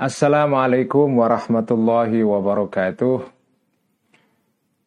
[0.00, 3.20] Assalamualaikum warahmatullahi wabarakatuh.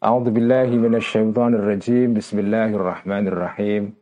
[0.02, 2.18] A'udzu billahi minasyaitonir rajim.
[2.18, 3.94] Bismillahirrahmanirrahim.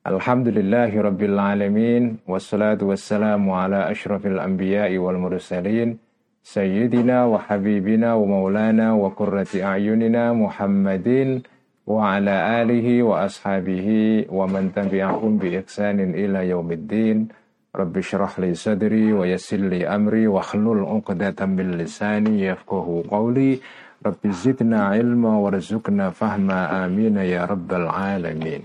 [0.00, 6.00] Alhamdulillahi rabbil alamin wassalatu wassalamu ala asyrafil anbiya'i wal mursalin
[6.40, 11.44] sayyidina wa habibina wa maulana wa qurrati a'yunina Muhammadin
[11.84, 17.28] wa ala alihi wa ashabihi wa man tabi'ahum bi ihsanin ila yaumiddin.
[17.76, 23.60] رب اشرح لي صدري ويسر لي أمري واحلل عقدة من لساني يفقه قولي.
[24.06, 26.86] رب زدنا علما وارزقنا فهما.
[26.86, 28.62] آمين يا رب العالمين.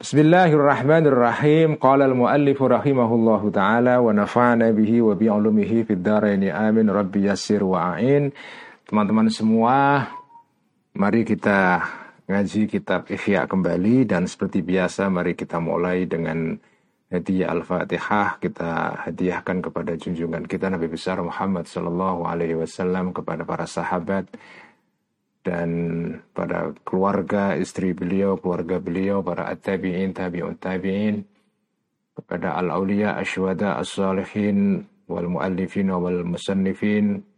[0.00, 1.68] بسم الله الرحمن الرحيم.
[1.80, 6.52] قال المؤلف رحمه الله تعالى ونفعنا به وبعلومه في الدارين.
[6.52, 6.86] آمين.
[6.92, 8.30] رب يسر وأعين.
[8.86, 10.06] Teman-teman semua
[10.94, 11.82] mari kita
[12.26, 16.58] ngaji kitab Ihya kembali dan seperti biasa mari kita mulai dengan
[17.06, 18.42] hadiah Al-Fatihah.
[18.42, 24.26] Kita hadiahkan kepada junjungan kita Nabi besar Muhammad sallallahu alaihi wasallam kepada para sahabat
[25.46, 25.70] dan
[26.34, 31.22] pada keluarga istri beliau, keluarga beliau, para at-tabi'in, tabi'un tabi'in,
[32.18, 37.35] kepada al-auliya, asyuhada, as-salihin, wal muallifin wal musannifin, Eh,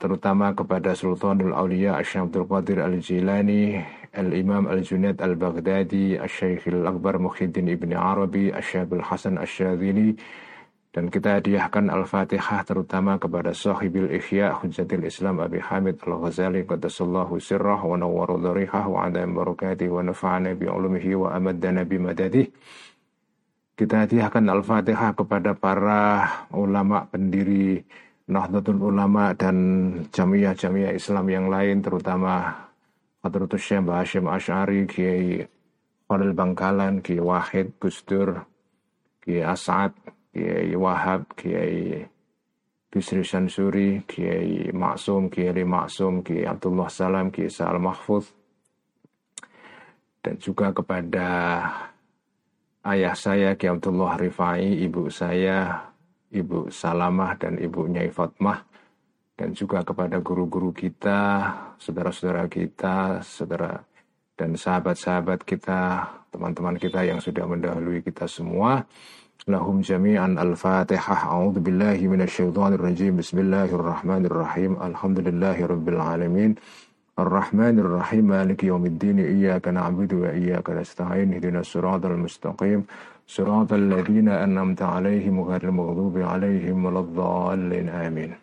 [0.00, 3.76] terutama kepada Sultanul Aulia Asyam Abdul Qadir Al-Jilani,
[4.16, 10.16] Al-Imam Al-Junaid Al-Baghdadi, Asy-Syaikh Al-Akbar Muhyiddin Ibni Arabi, Asyabul Hasan Asyadzili,
[10.90, 17.78] dan kita hadiahkan Al-Fatihah terutama kepada sahibil Ihya Hujjatil Islam Abi Hamid Al-Ghazali Qaddasallahu sirrah
[17.78, 22.50] wa nawwaru dharihah wa adam barakati wa nafa'ana bi ulumihi wa amaddana bi madadih
[23.78, 27.86] kita hadiahkan Al-Fatihah kepada para ulama pendiri
[28.30, 29.56] Nahdlatul Ulama dan
[30.14, 32.62] jamiah-jamiah Islam yang lain terutama
[33.26, 35.42] Hadratus Syekh Hashim Ash'ari, Kiai
[36.06, 38.46] Khalil Bangkalan, Kiai Wahid, Gusdur,
[39.18, 39.90] Kiai As'ad,
[40.30, 42.06] Kiai Wahab, Kiai
[42.86, 48.30] Bisri Shansuri, Kiai Maksum, Kiai Maksum, Kiai Abdullah Salam, Kiai Sa'al Mahfuz,
[50.22, 51.26] dan juga kepada
[52.86, 55.89] ayah saya, Kiai Abdullah Rifai, ibu saya,
[56.31, 58.59] Ibu Salamah dan Ibu Nyai Fatmah
[59.35, 63.83] dan juga kepada guru-guru kita, saudara-saudara kita, saudara
[64.35, 68.83] dan sahabat-sahabat kita, teman-teman kita yang sudah mendahului kita semua.
[69.45, 71.29] Lahum jami'an al-fatihah.
[71.29, 73.19] A'udhu billahi minasyaitonir rajim.
[73.19, 74.79] Bismillahirrahmanirrahim.
[74.79, 76.51] Alhamdulillahi rabbil alamin.
[77.15, 82.83] الرحمن الرحيم مالك يوم الدين إياك نعبد وإياك نستعين اهدنا الصراط المستقيم
[83.29, 88.35] صراط الذين أنعمت عليهم غير المغضوب عليهم ولا الضالين آمين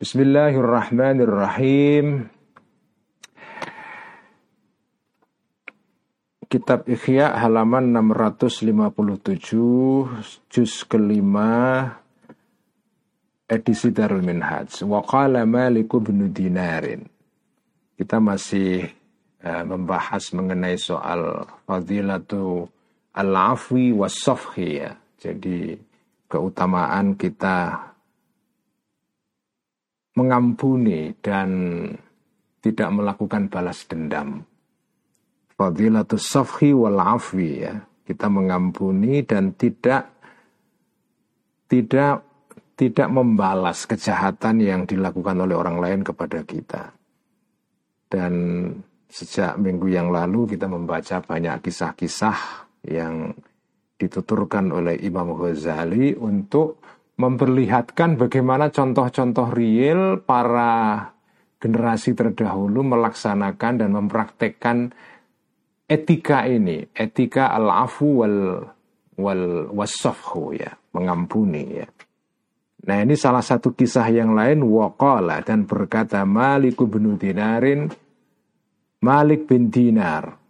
[0.00, 2.06] بسم الله الرحمن الرحيم
[6.46, 11.90] Kitab Ikhya halaman 657 juz kelima
[13.50, 14.86] edisi Darul Minhaj.
[14.86, 17.02] Wa qala Malik bin Dinarin.
[17.98, 18.86] Kita masih
[19.42, 22.70] uh, membahas mengenai soal fadilatu
[23.15, 24.91] al-afwi was-safhi ya.
[25.21, 25.75] Jadi
[26.31, 27.91] keutamaan kita
[30.15, 31.49] mengampuni dan
[32.61, 34.43] tidak melakukan balas dendam.
[35.55, 37.75] Fadilatu safhi wal afwi ya.
[38.01, 40.09] Kita mengampuni dan tidak
[41.69, 42.27] tidak
[42.75, 46.91] tidak membalas kejahatan yang dilakukan oleh orang lain kepada kita.
[48.09, 48.33] Dan
[49.07, 53.35] sejak minggu yang lalu kita membaca banyak kisah-kisah yang
[54.01, 56.81] dituturkan oleh Imam Ghazali untuk
[57.21, 61.05] memperlihatkan bagaimana contoh-contoh real para
[61.61, 64.89] generasi terdahulu melaksanakan dan mempraktekkan
[65.85, 68.37] etika ini, etika al-afu wal
[69.21, 71.87] wal wasafhu ya, mengampuni ya.
[72.81, 77.85] Nah ini salah satu kisah yang lain waqala dan berkata Malik bin Dinarin
[79.05, 80.40] Malik bin Dinar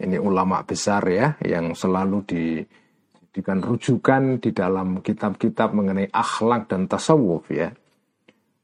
[0.00, 7.52] ini ulama besar ya yang selalu dijadikan rujukan di dalam kitab-kitab mengenai akhlak dan tasawuf
[7.52, 7.70] ya.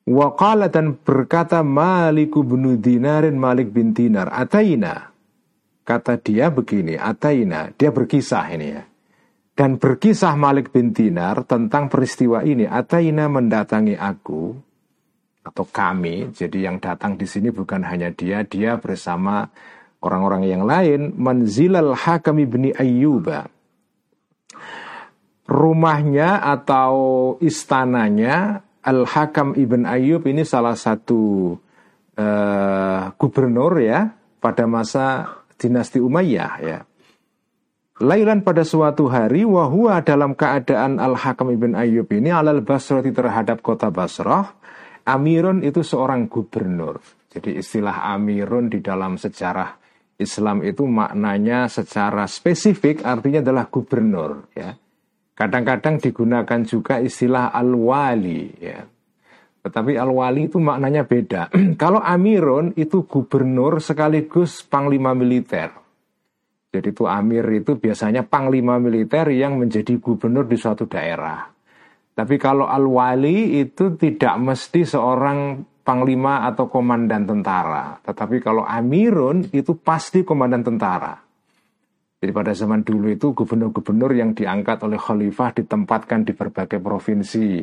[0.07, 5.11] Waqala dan berkata Malik bin Dinarin Malik bin Dinar Ataina
[5.83, 8.87] Kata dia begini Ataina Dia berkisah ini ya
[9.57, 12.69] dan berkisah Malik bin Dinar tentang peristiwa ini.
[12.69, 14.53] Ataina mendatangi aku
[15.41, 16.29] atau kami.
[16.37, 19.49] Jadi yang datang di sini bukan hanya dia, dia bersama
[20.07, 21.19] orang-orang yang lain.
[21.19, 23.51] Manzilal Hakam ibni Ayyuba.
[25.47, 26.95] Rumahnya atau
[27.39, 31.55] istananya Al-Hakam ibn Ayyub ini salah satu
[32.15, 35.27] uh, gubernur ya pada masa
[35.59, 36.79] dinasti Umayyah ya
[37.99, 43.91] Lailan pada suatu hari wahua dalam keadaan Al-Hakam ibn Ayyub ini alal Basrati terhadap kota
[43.91, 44.55] Basrah
[45.03, 49.86] Amirun itu seorang gubernur Jadi istilah Amirun di dalam sejarah
[50.17, 54.73] Islam itu maknanya secara spesifik artinya adalah gubernur ya
[55.37, 58.81] Kadang-kadang digunakan juga istilah al-wali ya
[59.67, 61.51] tetapi al-wali itu maknanya beda.
[61.83, 65.75] Kalau amirun itu gubernur sekaligus panglima militer.
[66.71, 71.51] Jadi itu amir itu biasanya panglima militer yang menjadi gubernur di suatu daerah.
[72.17, 78.03] Tapi kalau al-wali itu tidak mesti seorang panglima atau komandan tentara.
[78.03, 81.15] Tetapi kalau amirun itu pasti komandan tentara.
[82.19, 87.63] Jadi pada zaman dulu itu gubernur-gubernur yang diangkat oleh khalifah ditempatkan di berbagai provinsi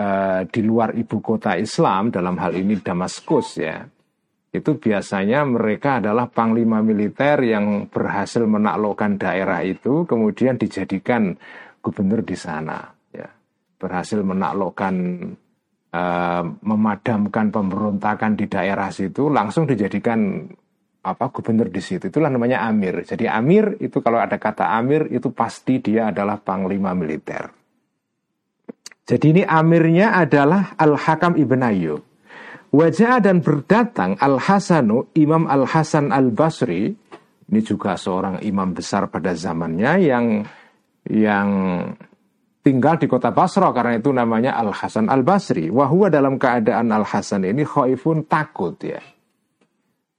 [0.00, 3.84] uh, di luar ibu kota Islam dalam hal ini Damaskus ya
[4.54, 11.34] itu biasanya mereka adalah panglima militer yang berhasil menaklukkan daerah itu kemudian dijadikan
[11.82, 12.78] gubernur di sana
[13.10, 13.26] ya
[13.82, 14.94] berhasil menaklukkan
[15.94, 20.50] uh, memadamkan pemberontakan di daerah situ langsung dijadikan
[21.04, 22.10] apa gubernur di situ.
[22.10, 23.06] Itulah namanya amir.
[23.06, 27.52] Jadi amir itu kalau ada kata amir itu pasti dia adalah panglima militer.
[29.04, 32.02] Jadi ini amirnya adalah Al-Hakam Ibn Ayyub.
[32.74, 36.90] Wajah dan berdatang Al-Hasanu, Imam Al-Hasan Al-Basri,
[37.44, 40.26] ini juga seorang imam besar pada zamannya yang
[41.04, 41.48] yang
[42.64, 45.68] tinggal di kota Basra karena itu namanya Al Hasan Al Basri.
[45.68, 48.98] Wahua dalam keadaan Al Hasan ini khaifun takut ya.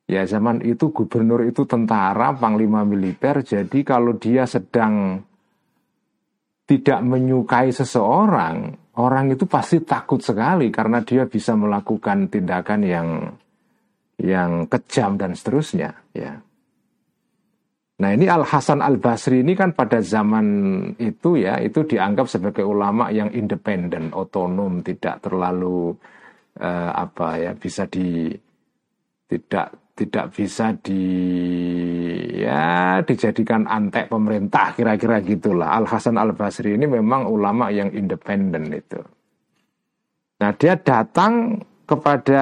[0.06, 3.42] Ya zaman itu gubernur itu tentara, panglima militer.
[3.42, 5.18] Jadi kalau dia sedang
[6.70, 8.70] tidak menyukai seseorang,
[9.02, 13.10] orang itu pasti takut sekali karena dia bisa melakukan tindakan yang
[14.22, 16.38] yang kejam dan seterusnya, ya.
[17.96, 20.48] Nah ini Al Hasan Al Basri ini kan pada zaman
[21.00, 25.96] itu ya itu dianggap sebagai ulama yang independen, otonom, tidak terlalu
[26.60, 28.36] uh, apa ya bisa di
[29.32, 31.04] tidak tidak bisa di
[32.44, 38.76] ya dijadikan antek pemerintah kira-kira gitulah Al Hasan Al Basri ini memang ulama yang independen
[38.76, 39.00] itu.
[40.44, 42.42] Nah dia datang kepada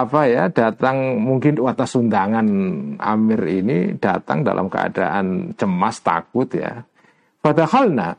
[0.00, 2.48] apa ya datang mungkin atas undangan
[2.96, 6.82] Amir ini datang dalam keadaan cemas takut ya.
[7.44, 8.16] Padahalna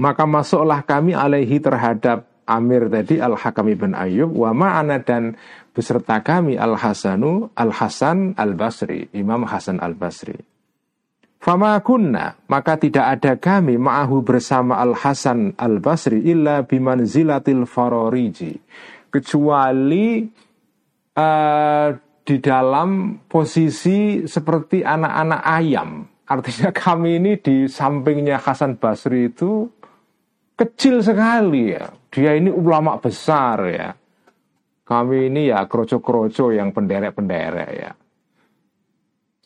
[0.00, 5.36] maka masuklah kami alaihi terhadap Amir tadi Al Hakam ibn Ayub wa ma'ana dan
[5.76, 10.34] beserta kami Al Hasanu Al Hasan Al Basri Imam Hasan Al Basri.
[11.40, 18.56] Fama kunna maka tidak ada kami ma'ahu bersama Al Hasan Al Basri illa bimanzilatil faroriji
[19.10, 20.24] kecuali
[21.18, 21.88] uh,
[22.22, 25.90] di dalam posisi seperti anak-anak ayam.
[26.30, 29.66] Artinya kami ini di sampingnya Hasan Basri itu
[30.54, 31.90] kecil sekali ya.
[32.10, 33.90] Dia ini ulama besar ya.
[34.86, 37.90] Kami ini ya kroco-kroco yang penderek-penderek ya.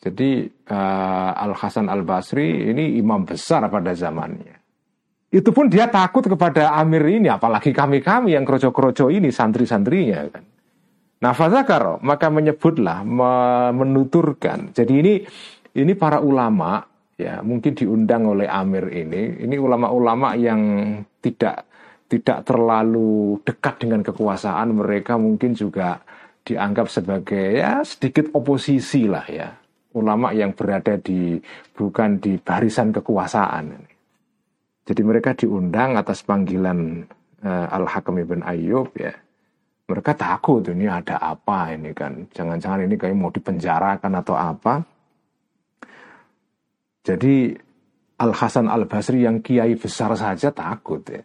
[0.05, 4.54] Jadi uh, Al Hasan Al Basri ini imam besar pada zamannya.
[5.33, 10.43] Itu pun dia takut kepada Amir ini, apalagi kami-kami yang kroco-kroco ini santri-santrinya kan.
[11.15, 13.01] Nah, fadzakaro, maka menyebutlah,
[13.73, 14.71] menuturkan.
[14.71, 15.13] Jadi ini
[15.75, 16.79] ini para ulama
[17.15, 20.59] ya mungkin diundang oleh Amir ini ini ulama-ulama yang
[21.23, 21.67] tidak
[22.11, 26.03] tidak terlalu dekat dengan kekuasaan mereka mungkin juga
[26.45, 29.49] dianggap sebagai ya sedikit oposisi lah ya
[29.95, 31.39] ulama yang berada di
[31.71, 33.94] bukan di barisan kekuasaan
[34.85, 37.09] jadi mereka diundang atas panggilan
[37.41, 39.13] uh, Al Hakam ibn Ayyub ya
[39.85, 44.95] mereka takut ini ada apa ini kan jangan-jangan ini kayak mau dipenjarakan atau apa
[47.05, 47.53] jadi
[48.15, 51.21] Al Hasan Al Basri yang kiai besar saja takut ya.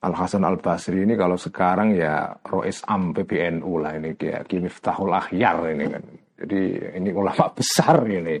[0.00, 5.12] Al Hasan Al Basri ini kalau sekarang ya Rois Am PBNU lah ini kayak Miftahul
[5.12, 6.04] Akhyar ini kan.
[6.40, 6.60] Jadi
[6.96, 8.40] ini ulama besar ini.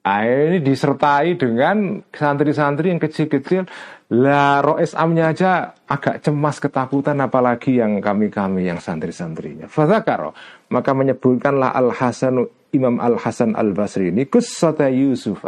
[0.00, 3.68] Ini disertai dengan santri-santri yang kecil-kecil.
[4.16, 9.68] Lah Rois Amnya aja agak cemas ketakutan apalagi yang kami-kami yang santri-santrinya.
[9.68, 10.32] Fadzakaro
[10.72, 15.44] maka menyebutkanlah Al Hasan Imam Al Hasan Al Basri ini kisah Yusuf.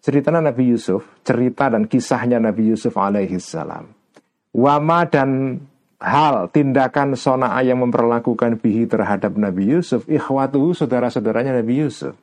[0.00, 3.90] Cerita Nabi Yusuf, cerita dan kisahnya Nabi Yusuf alaihi salam.
[4.56, 5.60] Wama dan
[6.00, 12.14] hal tindakan sona'a yang memperlakukan bihi terhadap Nabi Yusuf, ikhwatuhu saudara-saudaranya Nabi Yusuf.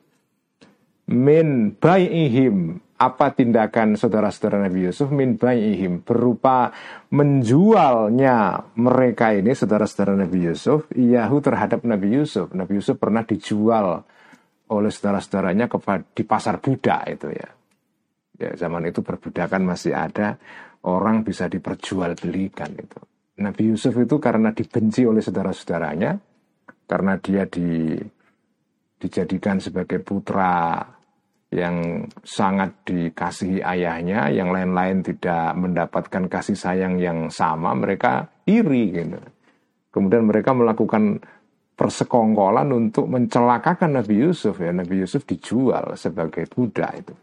[1.14, 6.72] Min bai'ihim apa tindakan saudara-saudara Nabi Yusuf min bai'ihim berupa
[7.12, 12.50] menjualnya mereka ini saudara-saudara Nabi Yusuf iyahu terhadap Nabi Yusuf.
[12.56, 14.02] Nabi Yusuf pernah dijual
[14.72, 15.68] oleh saudara-saudaranya
[16.16, 17.50] di pasar budak itu ya.
[18.34, 20.40] Ya zaman itu perbudakan masih ada,
[20.90, 23.00] orang bisa diperjualbelikan itu.
[23.44, 26.18] Nabi Yusuf itu karena dibenci oleh saudara-saudaranya,
[26.90, 27.98] karena dia di,
[28.98, 30.82] dijadikan sebagai putra
[31.54, 39.22] yang sangat dikasihi ayahnya, yang lain-lain tidak mendapatkan kasih sayang yang sama, mereka iri gitu.
[39.94, 41.22] Kemudian mereka melakukan
[41.78, 44.74] persekongkolan untuk mencelakakan Nabi Yusuf ya.
[44.74, 47.14] Nabi Yusuf dijual sebagai budak itu.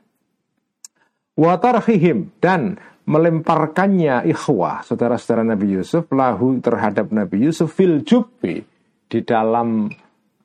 [1.35, 2.79] Watarhihim dan
[3.11, 8.63] melemparkannya ikhwah saudara-saudara Nabi Yusuf lahu terhadap Nabi Yusuf fil jubbi
[9.11, 9.91] di dalam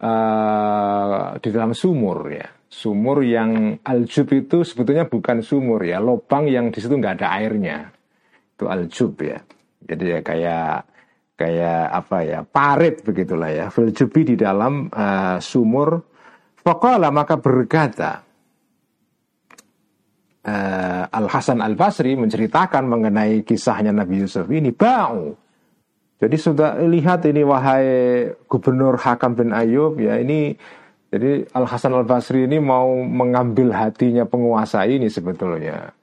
[0.01, 6.03] uh, di dalam sumur ya sumur yang aljub itu sebetulnya bukan sumur ya.
[6.03, 7.88] Lubang yang di situ nggak ada airnya.
[8.51, 9.39] Itu aljub ya.
[9.79, 10.75] Jadi ya kayak
[11.39, 13.65] kayak apa ya parit begitulah ya.
[13.72, 16.03] Fil di dalam uh, sumur.
[16.65, 18.25] Pokoknya maka berkata
[20.44, 25.38] uh, Al Hasan Al Basri menceritakan mengenai kisahnya Nabi Yusuf ini bau.
[26.15, 27.86] Jadi sudah lihat ini wahai
[28.50, 30.58] Gubernur Hakam bin Ayub ya ini
[31.15, 35.95] jadi Al Hasan Al Basri ini mau mengambil hatinya penguasa ini sebetulnya.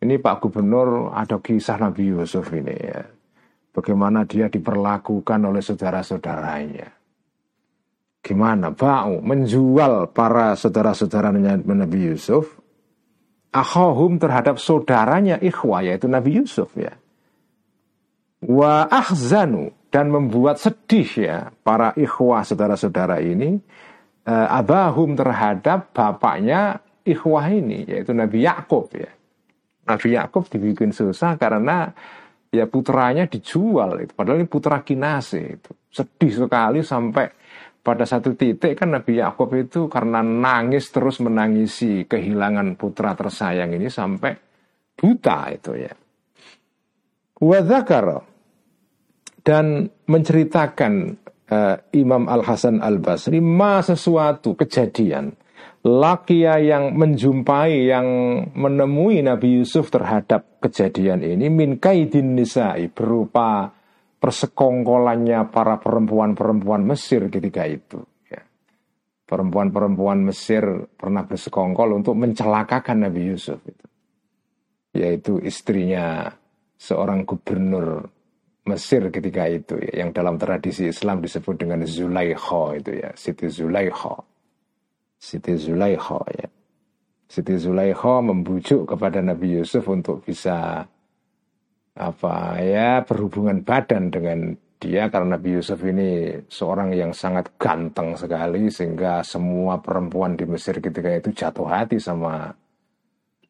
[0.00, 3.04] Ini Pak Gubernur ada kisah Nabi Yusuf ini ya
[3.76, 6.88] bagaimana dia diperlakukan oleh saudara-saudaranya.
[8.24, 8.72] Gimana?
[8.72, 12.56] Bau menjual para saudara-saudaranya Nabi Yusuf
[13.52, 16.96] akhahum terhadap saudaranya ikhwah yaitu Nabi Yusuf ya.
[18.40, 23.60] Wa ahzanu dan membuat sedih ya para ikhwah saudara-saudara ini
[24.26, 29.10] uh, abahum terhadap bapaknya ikhwah ini yaitu Nabi Yakub ya.
[29.86, 31.94] Nabi Yakub dibikin susah karena
[32.50, 34.12] ya putranya dijual itu.
[34.18, 35.70] Padahal ini putra kinase itu.
[35.86, 37.30] Sedih sekali sampai
[37.86, 43.86] pada satu titik kan Nabi Yakub itu karena nangis terus menangisi kehilangan putra tersayang ini
[43.86, 44.34] sampai
[44.98, 45.94] buta itu ya.
[47.36, 48.26] Wadakar
[49.46, 50.92] dan menceritakan
[51.50, 55.34] uh, Imam Al Hasan Al Basri ma sesuatu kejadian
[55.86, 58.08] Lakia yang menjumpai yang
[58.58, 63.70] menemui Nabi Yusuf terhadap kejadian ini min kaidin nisa'i berupa
[64.18, 68.02] persekongkolannya para perempuan-perempuan Mesir ketika itu.
[68.26, 68.42] Ya.
[69.30, 73.86] Perempuan-perempuan Mesir pernah bersekongkol untuk mencelakakan Nabi Yusuf itu.
[74.98, 76.34] Yaitu istrinya
[76.74, 78.10] seorang gubernur
[78.66, 84.18] Mesir ketika itu ya, yang dalam tradisi Islam disebut dengan Zulaikha itu ya, Siti Zulaikha.
[85.16, 86.48] Siti Zulaikha ya.
[87.26, 90.86] Siti Zulaikha membujuk kepada Nabi Yusuf untuk bisa
[91.96, 98.68] apa ya berhubungan badan dengan dia karena Nabi Yusuf ini seorang yang sangat ganteng sekali
[98.68, 102.52] sehingga semua perempuan di Mesir ketika itu jatuh hati sama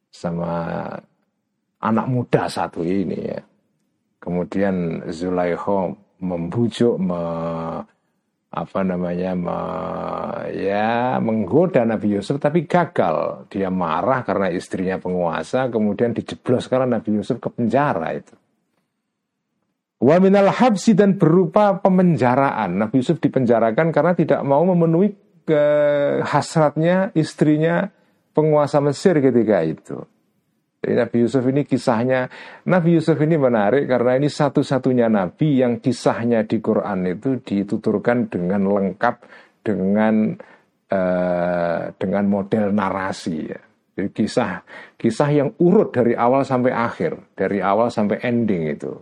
[0.06, 0.86] sama
[1.82, 3.40] anak muda satu ini ya.
[4.26, 7.22] Kemudian Zulaikha membujuk me,
[8.50, 9.58] apa namanya me,
[10.50, 13.46] ya menggoda Nabi Yusuf tapi gagal.
[13.54, 18.34] Dia marah karena istrinya penguasa kemudian dijeblos karena Nabi Yusuf ke penjara itu.
[20.02, 22.82] Wa minal habsi dan berupa pemenjaraan.
[22.82, 25.14] Nabi Yusuf dipenjarakan karena tidak mau memenuhi
[25.46, 25.62] ke
[26.26, 27.94] hasratnya istrinya
[28.34, 30.02] penguasa Mesir ketika itu
[30.86, 32.30] jadi Nabi Yusuf ini kisahnya,
[32.70, 38.70] Nabi Yusuf ini menarik karena ini satu-satunya Nabi yang kisahnya di Quran itu dituturkan dengan
[38.70, 39.14] lengkap
[39.66, 40.38] dengan
[40.86, 43.58] uh, dengan model narasi ya.
[43.98, 44.62] Jadi kisah
[44.94, 48.94] kisah yang urut dari awal sampai akhir, dari awal sampai ending itu.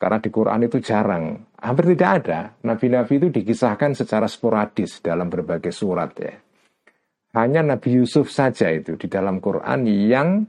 [0.00, 2.40] Karena di Quran itu jarang, hampir tidak ada.
[2.64, 6.32] Nabi-nabi itu dikisahkan secara sporadis dalam berbagai surat ya.
[7.36, 10.48] Hanya Nabi Yusuf saja itu di dalam Quran yang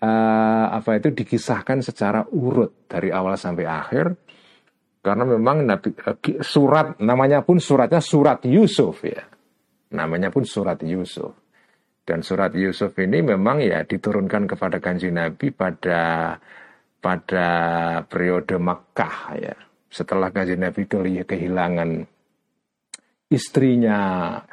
[0.00, 4.06] uh, apa itu dikisahkan secara urut dari awal sampai akhir.
[5.00, 9.24] Karena memang Nabi uh, surat namanya pun suratnya surat Yusuf ya.
[9.96, 11.32] Namanya pun surat Yusuf.
[12.04, 16.34] Dan surat Yusuf ini memang ya diturunkan kepada kanji Nabi pada
[17.00, 17.48] pada
[18.04, 19.56] periode Makkah ya.
[19.90, 20.86] Setelah kanji Nabi
[21.24, 22.04] kehilangan
[23.30, 23.98] istrinya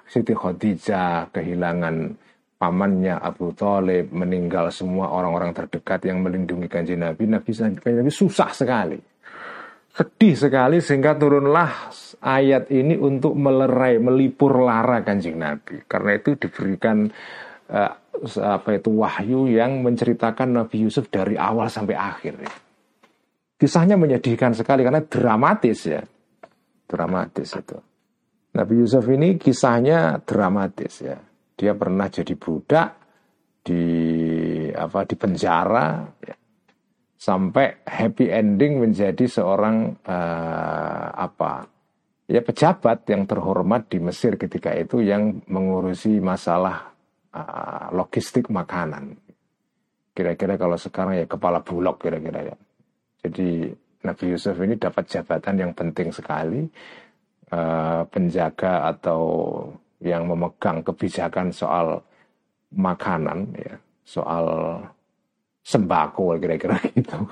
[0.05, 1.95] Siti Khadijah kehilangan
[2.57, 8.97] pamannya Abu Talib meninggal semua orang-orang terdekat yang melindungi kanji Nabi Nabi Nabi susah sekali.
[9.97, 11.89] Sedih sekali sehingga turunlah
[12.21, 15.81] ayat ini untuk melerai melipur lara kanjeng Nabi.
[15.89, 17.09] Karena itu diberikan
[17.73, 17.93] uh,
[18.41, 22.45] apa itu wahyu yang menceritakan Nabi Yusuf dari awal sampai akhir.
[23.57, 26.01] Kisahnya menyedihkan sekali karena dramatis ya.
[26.85, 27.77] Dramatis itu.
[28.53, 31.17] Nabi Yusuf ini kisahnya dramatis ya.
[31.57, 32.89] Dia pernah jadi budak
[33.65, 33.83] di
[34.71, 36.35] apa di penjara ya.
[37.17, 41.65] sampai happy ending menjadi seorang uh, apa
[42.29, 46.93] ya pejabat yang terhormat di Mesir ketika itu yang mengurusi masalah
[47.33, 49.17] uh, logistik makanan.
[50.13, 52.55] Kira-kira kalau sekarang ya kepala bulog kira-kira ya.
[53.25, 53.73] Jadi
[54.05, 56.63] Nabi Yusuf ini dapat jabatan yang penting sekali
[57.51, 59.21] uh, penjaga atau
[60.01, 62.01] yang memegang kebijakan soal
[62.73, 63.75] makanan ya
[64.05, 64.45] soal
[65.67, 67.27] sembako kira-kira gitu.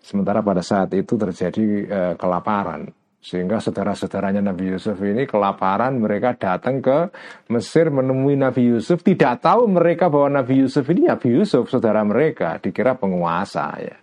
[0.00, 2.88] Sementara pada saat itu terjadi uh, kelaparan.
[3.20, 7.12] Sehingga saudara-saudaranya Nabi Yusuf ini kelaparan mereka datang ke
[7.52, 9.04] Mesir menemui Nabi Yusuf.
[9.04, 14.00] Tidak tahu mereka bahwa Nabi Yusuf ini Nabi Yusuf saudara mereka dikira penguasa ya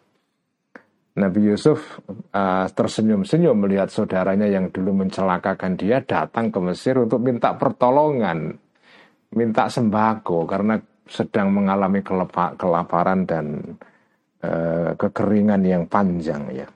[1.18, 7.58] Nabi Yusuf uh, tersenyum-senyum melihat saudaranya yang dulu mencelakakan dia datang ke Mesir untuk minta
[7.58, 8.54] pertolongan,
[9.34, 10.78] minta sembako karena
[11.10, 12.06] sedang mengalami
[12.54, 13.46] kelaparan dan
[14.46, 16.68] uh, kekeringan yang panjang ya.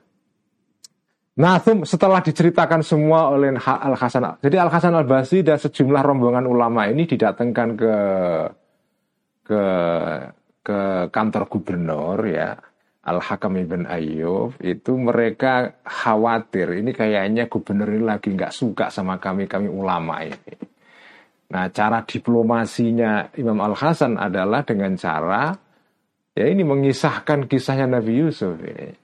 [1.32, 6.44] Nah, setelah diceritakan semua oleh Al Hasan, jadi Al Hasan Al Basri dan sejumlah rombongan
[6.44, 7.96] ulama ini didatangkan ke
[9.48, 9.62] ke
[10.62, 12.54] ke kantor gubernur ya
[13.02, 19.50] Al-Hakam Ibn Ayyub itu mereka khawatir ini kayaknya gubernur ini lagi nggak suka sama kami
[19.50, 20.54] kami ulama ini.
[21.50, 25.50] Nah cara diplomasinya Imam Al Hasan adalah dengan cara
[26.30, 28.94] ya ini mengisahkan kisahnya Nabi Yusuf ini.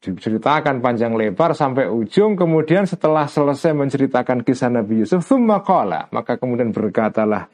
[0.00, 5.22] Diceritakan panjang lebar sampai ujung kemudian setelah selesai menceritakan kisah Nabi Yusuf
[5.62, 7.46] qala maka kemudian berkatalah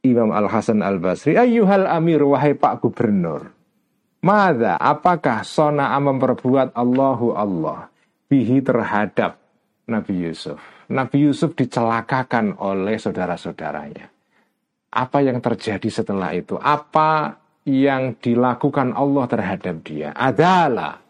[0.00, 3.63] Imam Al Hasan Al Basri ayyuhal amir wahai Pak Gubernur
[4.24, 7.92] Mada, apakah sona'a memperbuat Allahu Allah
[8.24, 9.36] bihi terhadap
[9.84, 10.56] Nabi Yusuf?
[10.88, 14.08] Nabi Yusuf dicelakakan oleh saudara-saudaranya.
[14.96, 16.56] Apa yang terjadi setelah itu?
[16.56, 17.36] Apa
[17.68, 20.16] yang dilakukan Allah terhadap dia?
[20.16, 21.04] Adalah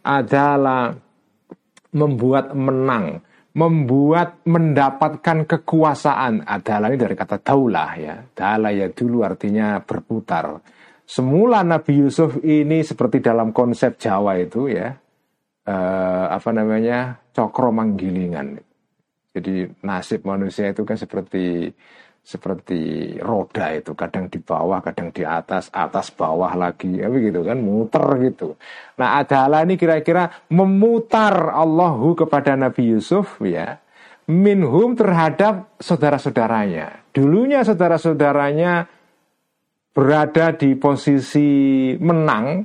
[0.00, 0.96] adalah
[1.92, 3.20] membuat menang,
[3.52, 6.48] membuat mendapatkan kekuasaan.
[6.48, 8.16] Adalah ini dari kata daulah ya.
[8.32, 10.56] Daulah ya dulu artinya berputar
[11.06, 14.90] Semula Nabi Yusuf ini seperti dalam konsep Jawa itu ya,
[15.62, 18.58] eh, apa namanya cokro manggilingan.
[19.30, 21.70] Jadi nasib manusia itu kan seperti
[22.26, 23.94] seperti roda itu.
[23.94, 26.98] Kadang di bawah kadang di atas atas bawah lagi.
[26.98, 28.58] Ya begitu kan muter gitu.
[28.98, 33.78] Nah adalah ini kira-kira memutar Allahu kepada Nabi Yusuf ya
[34.26, 37.06] minhum terhadap saudara-saudaranya.
[37.14, 38.95] Dulunya saudara-saudaranya
[39.96, 41.48] berada di posisi
[41.96, 42.60] menang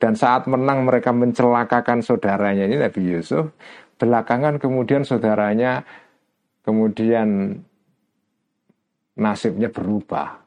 [0.00, 2.64] dan saat menang mereka mencelakakan saudaranya.
[2.64, 3.52] Ini Nabi Yusuf.
[4.00, 5.84] Belakangan kemudian saudaranya
[6.64, 7.60] kemudian
[9.20, 10.40] nasibnya berubah.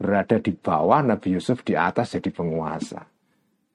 [0.00, 3.04] Berada di bawah Nabi Yusuf di atas jadi penguasa.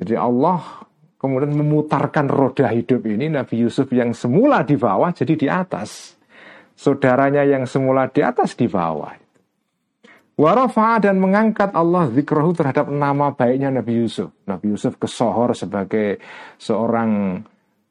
[0.01, 0.81] Jadi Allah
[1.21, 6.17] kemudian memutarkan roda hidup ini Nabi Yusuf yang semula di bawah jadi di atas.
[6.73, 9.26] Saudaranya yang semula di atas di bawah
[10.37, 14.29] Warafa dan mengangkat Allah zikrahu terhadap nama baiknya Nabi Yusuf.
[14.45, 16.21] Nabi Yusuf kesohor sebagai
[16.61, 17.41] seorang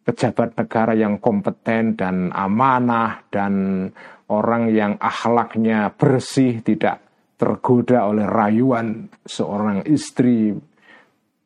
[0.06, 3.90] pejabat negara yang kompeten dan amanah dan
[4.30, 7.02] orang yang akhlaknya bersih, tidak
[7.34, 10.54] tergoda oleh rayuan seorang istri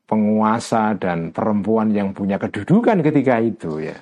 [0.04, 3.96] penguasa dan perempuan yang punya kedudukan ketika itu ya.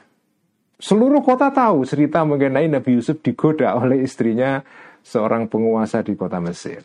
[0.78, 4.62] Seluruh kota tahu cerita mengenai Nabi Yusuf digoda oleh istrinya
[5.02, 6.82] seorang penguasa di kota Mesir.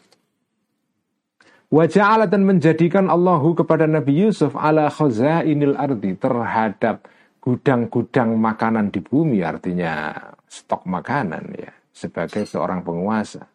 [1.74, 7.10] Wajah dan menjadikan Allahu kepada Nabi Yusuf ala khazainil ardi terhadap
[7.42, 10.14] gudang-gudang makanan di bumi artinya
[10.46, 13.50] stok makanan ya sebagai seorang penguasa.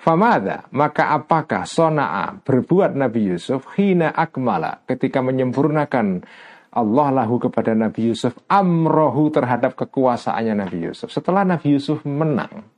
[0.00, 6.24] Famada, maka apakah sona'a berbuat Nabi Yusuf hina akmala ketika menyempurnakan
[6.72, 11.12] Allah lahu kepada Nabi Yusuf amrohu terhadap kekuasaannya Nabi Yusuf.
[11.12, 12.69] Setelah Nabi Yusuf menang,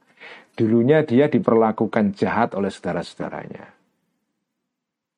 [0.53, 3.73] Dulunya dia diperlakukan jahat oleh saudara-saudaranya.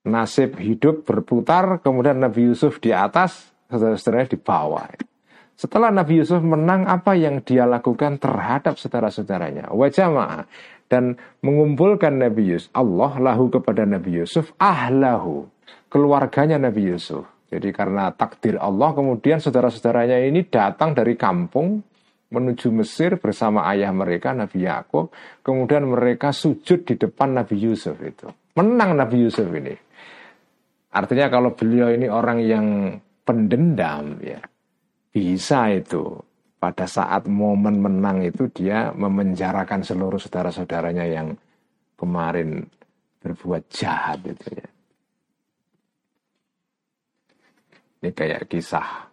[0.05, 4.87] Nasib hidup berputar, kemudian Nabi Yusuf di atas, saudara-saudaranya di bawah.
[5.55, 9.71] Setelah Nabi Yusuf menang, apa yang dia lakukan terhadap saudara-saudaranya?
[9.71, 10.11] Wajah
[10.91, 12.71] dan mengumpulkan Nabi Yusuf.
[12.75, 15.49] Allah lahu kepada Nabi Yusuf, ahlahu,
[15.89, 17.25] keluarganya Nabi Yusuf.
[17.49, 21.81] Jadi karena takdir Allah, kemudian saudara-saudaranya ini datang dari kampung,
[22.35, 25.15] menuju Mesir bersama ayah mereka Nabi Yakub.
[25.47, 28.27] Kemudian mereka sujud di depan Nabi Yusuf itu.
[28.59, 29.75] Menang Nabi Yusuf ini.
[30.95, 32.67] Artinya kalau beliau ini orang yang
[33.23, 34.43] pendendam ya.
[35.15, 36.19] Bisa itu
[36.59, 41.39] pada saat momen menang itu dia memenjarakan seluruh saudara-saudaranya yang
[41.95, 42.67] kemarin
[43.23, 44.69] berbuat jahat itu ya.
[48.03, 49.09] Ini kayak kisah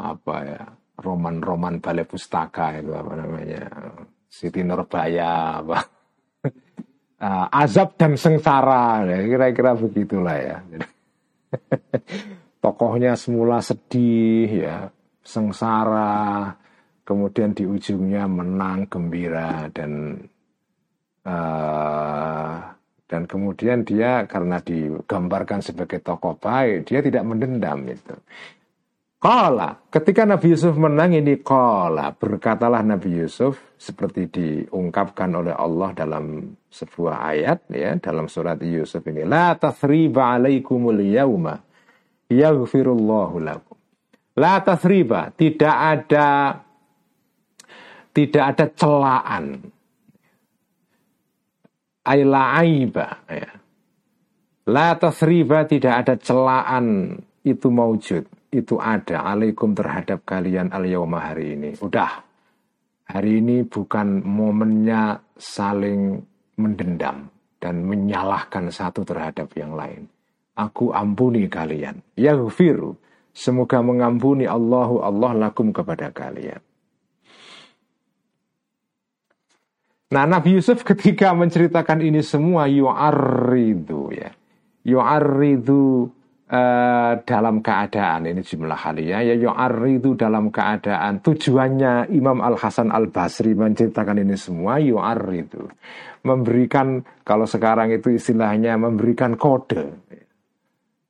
[0.00, 0.62] apa ya
[1.02, 3.62] roman-roman balai pustaka itu apa namanya?
[4.30, 5.78] Siti Nurbaya apa?
[7.18, 9.04] Uh, azab dan sengsara.
[9.04, 10.56] Ya, kira-kira begitulah ya.
[12.62, 14.76] Tokohnya semula sedih ya
[15.22, 16.50] sengsara
[17.06, 20.18] kemudian di ujungnya menang gembira dan
[21.26, 22.54] uh,
[23.06, 28.14] dan kemudian dia karena digambarkan sebagai tokoh baik dia tidak mendendam itu
[29.22, 36.58] Kala, ketika Nabi Yusuf menang ini kala, berkatalah Nabi Yusuf seperti diungkapkan oleh Allah dalam
[36.66, 41.54] sebuah ayat ya dalam surat Yusuf ini la tathriba alaikumul yauma
[42.26, 43.78] yaghfirullahu lakum.
[44.34, 46.58] La tathriba, tidak ada
[48.10, 49.44] tidak ada celaan.
[52.10, 53.54] Aila aiba ya.
[54.66, 57.14] La tathriba tidak ada celaan
[57.46, 61.72] itu maujud itu ada alaikum terhadap kalian al yauma hari ini.
[61.80, 62.20] Udah.
[63.08, 66.20] Hari ini bukan momennya saling
[66.60, 70.06] mendendam dan menyalahkan satu terhadap yang lain.
[70.52, 72.04] Aku ampuni kalian.
[72.14, 72.94] Yaghfiru.
[73.32, 76.60] Semoga mengampuni Allahu Allah lakum kepada kalian.
[80.12, 84.28] Nah Nabi Yusuf ketika menceritakan ini semua yu'arridu ya.
[84.84, 86.12] Yu'arridu
[86.52, 91.24] Uh, dalam keadaan ini jumlah haliyah ya yu'arridu dalam keadaan.
[91.24, 95.64] Tujuannya Imam Al Hasan Al Basri menceritakan ini semua yu'arridu.
[96.28, 99.96] Memberikan kalau sekarang itu istilahnya memberikan kode.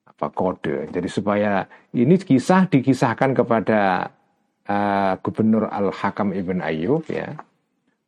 [0.07, 0.95] Apa kode?
[0.95, 4.15] Jadi supaya ini kisah dikisahkan kepada
[4.71, 7.35] uh, Gubernur Al Hakam Ibn Ayyub ya.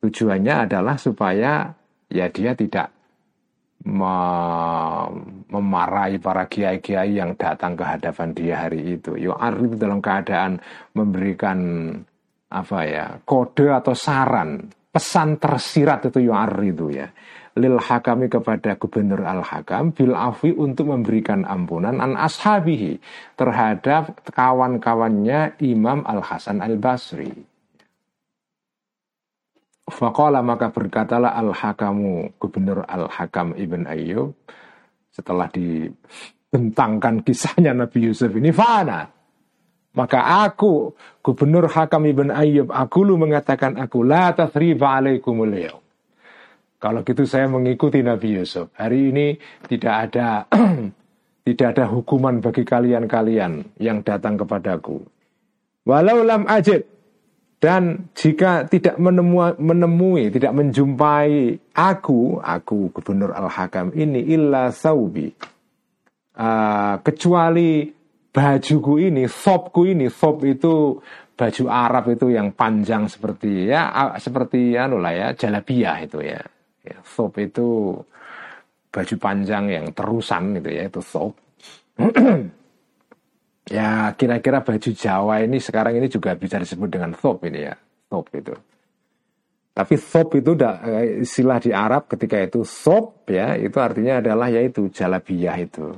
[0.06, 1.66] Tujuannya adalah supaya
[2.06, 2.94] ya dia tidak
[5.54, 9.14] memarahi para kiai-kiai yang datang ke hadapan dia hari itu.
[9.14, 10.58] Yu'ar itu dalam keadaan
[10.98, 11.58] memberikan
[12.54, 17.10] apa ya kode atau saran pesan tersirat itu yu'ar itu ya
[17.58, 23.02] lil hakami kepada gubernur al hakam bil afi untuk memberikan ampunan an ashabihi
[23.34, 27.30] terhadap kawan-kawannya Imam al Hasan al Basri
[29.84, 34.32] Faqala maka berkatalah Al-Hakamu Gubernur Al-Hakam Ibn Ayyub
[35.14, 39.06] setelah dibentangkan kisahnya Nabi Yusuf ini fana.
[39.94, 40.90] Maka aku
[41.22, 45.84] Gubernur Hakam Ibn Ayyub aku lu mengatakan aku la tathriba alaikumul yaum
[46.84, 48.68] kalau gitu saya mengikuti Nabi Yusuf.
[48.76, 50.44] Hari ini tidak ada
[51.48, 55.00] tidak ada hukuman bagi kalian-kalian yang datang kepadaku.
[55.88, 56.84] Walau lam ajid
[57.62, 65.32] dan jika tidak menemui, menemui, tidak menjumpai aku, aku Gubernur Al-Hakam ini illa saubi.
[66.34, 67.88] Uh, kecuali
[68.34, 70.98] bajuku ini, sopku ini, sop itu
[71.34, 76.42] baju Arab itu yang panjang seperti ya seperti anu lah ya jalabiyah itu ya.
[76.86, 77.98] ya sop itu
[78.94, 81.34] baju panjang yang terusan itu ya itu sop.
[83.68, 87.74] ya kira-kira baju Jawa ini sekarang ini juga bisa disebut dengan thop ini ya
[88.08, 88.54] thop itu.
[89.74, 94.86] Tapi thop itu eh, istilah di Arab ketika itu thop ya itu artinya adalah yaitu
[94.92, 95.90] jalabiyah itu.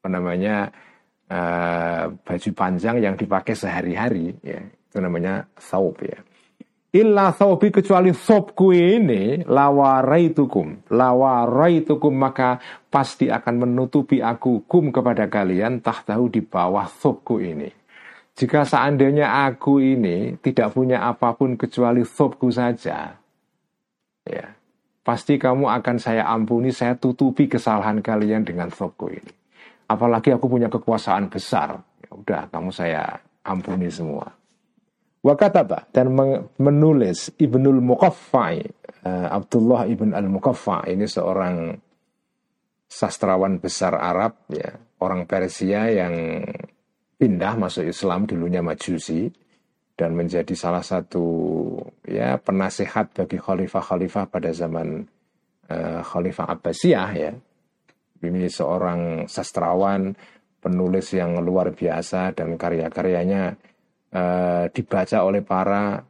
[0.00, 0.72] Apa namanya
[1.28, 6.18] uh, baju panjang yang dipakai sehari-hari ya itu namanya thop ya
[6.90, 10.90] Illa thawbi kecuali thawbku ini lawaraitukum.
[10.90, 12.58] Lawaraitukum maka
[12.90, 17.70] pasti akan menutupi aku kum kepada kalian tahtahu di bawah thawbku ini.
[18.34, 23.14] Jika seandainya aku ini tidak punya apa pun kecuali thawbku saja.
[24.26, 24.46] Ya.
[25.06, 29.32] Pasti kamu akan saya ampuni, saya tutupi kesalahan kalian dengan thawbku ini.
[29.86, 31.78] Apalagi aku punya kekuasaan besar.
[32.02, 34.39] Ya udah, kamu saya ampuni semua.
[35.20, 36.16] Wakataba dan
[36.56, 38.64] menulis Ibnul Muqaffai
[39.04, 41.76] uh, Abdullah Ibn Al-Muqaffa ini seorang
[42.88, 44.72] sastrawan besar Arab ya.
[45.00, 46.44] Orang Persia yang
[47.20, 49.28] pindah masuk Islam dulunya Majusi
[49.92, 51.24] dan menjadi salah satu
[52.08, 55.04] ya penasehat bagi khalifah-khalifah pada zaman
[55.68, 57.32] uh, Khalifah Abbasiyah ya.
[58.20, 60.12] Ini seorang sastrawan
[60.60, 63.56] penulis yang luar biasa dan karya-karyanya
[64.14, 66.02] uh, dibaca oleh para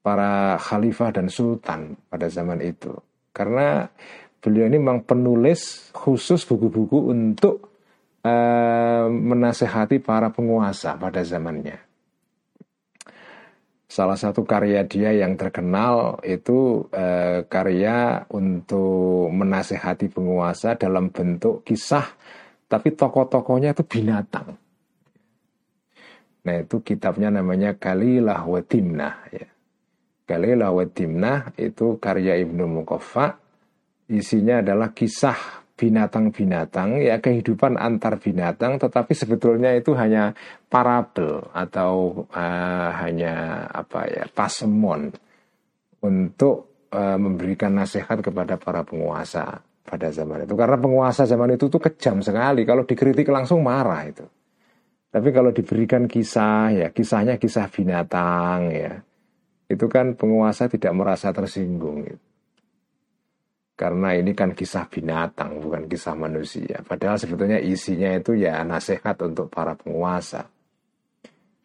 [0.00, 2.92] para khalifah dan sultan pada zaman itu.
[3.30, 3.86] Karena
[4.40, 7.68] beliau ini memang penulis khusus buku-buku untuk
[8.24, 11.90] uh, menasehati para penguasa pada zamannya.
[13.90, 22.06] Salah satu karya dia yang terkenal itu eh, karya untuk menasehati penguasa dalam bentuk kisah,
[22.70, 24.54] tapi tokoh-tokohnya itu binatang.
[26.46, 29.16] Nah itu kitabnya namanya Kalilah wa Timnah.
[29.32, 29.48] Ya.
[30.24, 33.36] Kalilah wa Timnah itu karya Ibnu Mukoffa.
[34.10, 40.36] Isinya adalah kisah binatang-binatang ya kehidupan antar binatang tetapi sebetulnya itu hanya
[40.68, 45.08] parabel atau uh, hanya apa ya pasemon
[46.04, 51.80] untuk uh, memberikan nasihat kepada para penguasa pada zaman itu karena penguasa zaman itu tuh
[51.80, 54.28] kejam sekali kalau dikritik langsung marah itu
[55.10, 58.94] tapi kalau diberikan kisah ya kisahnya kisah binatang ya.
[59.70, 62.30] Itu kan penguasa tidak merasa tersinggung gitu
[63.80, 66.84] karena ini kan kisah binatang bukan kisah manusia.
[66.84, 70.52] Padahal sebetulnya isinya itu ya nasihat untuk para penguasa.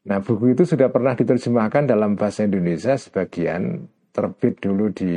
[0.07, 3.83] Nah buku itu sudah pernah diterjemahkan dalam bahasa Indonesia sebagian
[4.15, 5.11] terbit dulu di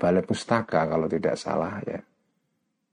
[0.00, 2.00] Balai Pustaka kalau tidak salah ya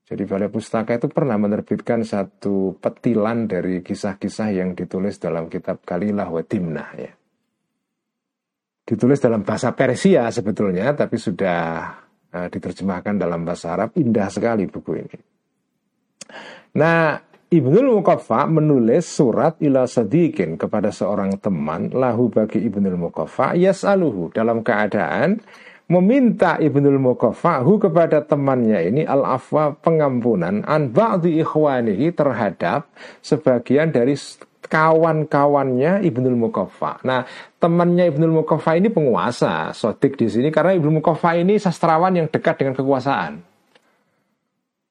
[0.09, 6.25] jadi Balai Pustaka itu pernah menerbitkan satu petilan dari kisah-kisah yang ditulis dalam kitab Kalilah
[6.25, 7.13] wa Timnah ya.
[8.89, 11.93] Ditulis dalam bahasa Persia sebetulnya tapi sudah
[12.33, 13.93] uh, diterjemahkan dalam bahasa Arab.
[14.01, 15.17] Indah sekali buku ini.
[16.73, 17.21] Nah,
[17.53, 24.33] Ibnul Muqaffa menulis surat ila sadiqin kepada seorang teman lahu bagi Ibnul Muqaffa yas'aluhu.
[24.33, 25.37] Dalam keadaan
[25.89, 32.93] meminta Ibnul Muqaffahu kepada temannya ini al-afwa pengampunan an ba'di ikhwanihi terhadap
[33.25, 34.13] sebagian dari
[34.69, 37.01] kawan-kawannya Ibnul Mukaffa.
[37.01, 37.25] Nah,
[37.57, 42.61] temannya Ibnul Mukaffa ini penguasa, sodik di sini karena Ibnul Mukaffa ini sastrawan yang dekat
[42.61, 43.41] dengan kekuasaan.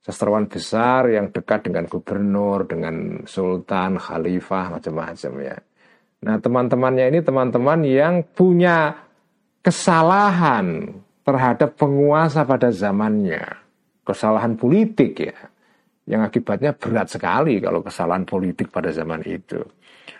[0.03, 5.57] Sastrawan besar yang dekat dengan gubernur, dengan sultan, khalifah, macam-macam ya.
[6.27, 9.07] Nah, teman-temannya ini teman-teman yang punya
[9.63, 13.45] kesalahan terhadap penguasa pada zamannya.
[14.07, 15.37] Kesalahan politik ya
[16.09, 19.61] yang akibatnya berat sekali kalau kesalahan politik pada zaman itu.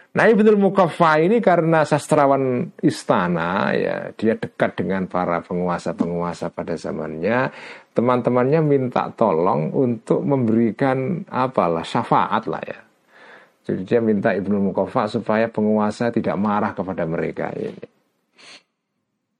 [0.09, 7.53] Nah Ibnul Mukaffa ini karena sastrawan istana ya dia dekat dengan para penguasa-penguasa pada zamannya
[7.93, 12.81] teman-temannya minta tolong untuk memberikan apalah syafaat lah ya
[13.69, 17.98] jadi dia minta Ibnu Mukaffa supaya penguasa tidak marah kepada mereka ini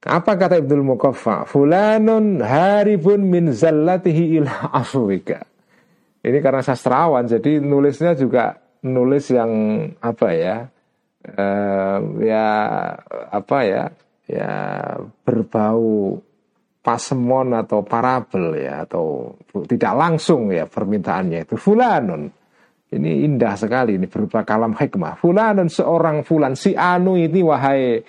[0.05, 5.43] apa kata Ibnu Mukaffa fulanun haribun min zallatihi ila afwika
[6.19, 9.51] ini karena sastrawan jadi nulisnya juga nulis yang
[10.03, 10.55] apa ya?
[11.23, 12.47] Uh, ya
[13.31, 13.83] apa ya?
[14.29, 14.53] Ya
[15.23, 16.19] berbau
[16.83, 19.35] pasemon atau parabel ya atau
[19.65, 21.55] tidak langsung ya permintaannya itu.
[21.55, 22.27] Fulanun.
[22.89, 25.21] Ini indah sekali ini berupa kalam hikmah.
[25.21, 28.01] Fulanun seorang fulan si anu ini wahai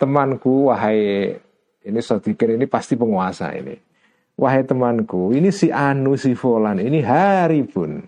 [0.00, 1.36] temanku wahai
[1.84, 3.90] ini pikir ini pasti penguasa ini
[4.40, 8.00] Wahai temanku, ini si Anu si Fulan ini hari pun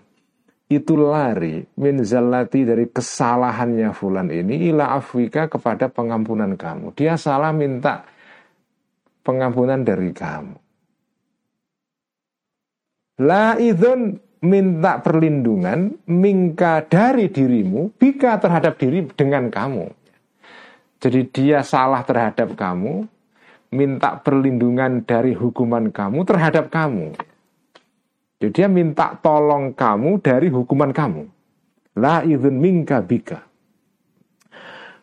[0.65, 6.97] itu lari min zallati dari kesalahannya Fulan ini ila afwika kepada pengampunan kamu.
[6.97, 8.01] Dia salah minta
[9.21, 10.57] pengampunan dari kamu.
[13.21, 19.85] La idun minta perlindungan mingka dari dirimu bika terhadap diri dengan kamu.
[21.03, 23.03] Jadi dia salah terhadap kamu,
[23.75, 27.11] minta perlindungan dari hukuman kamu terhadap kamu.
[28.39, 31.27] Jadi dia minta tolong kamu dari hukuman kamu.
[31.99, 33.43] La idun minka bika.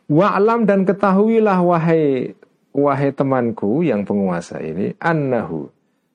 [0.08, 2.32] Wa'lam dan ketahuilah wahai
[2.74, 5.70] wahai temanku yang penguasa ini annahu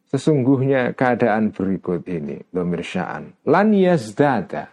[0.08, 4.72] sesungguhnya keadaan berikut ini domir sya'an lan yazdada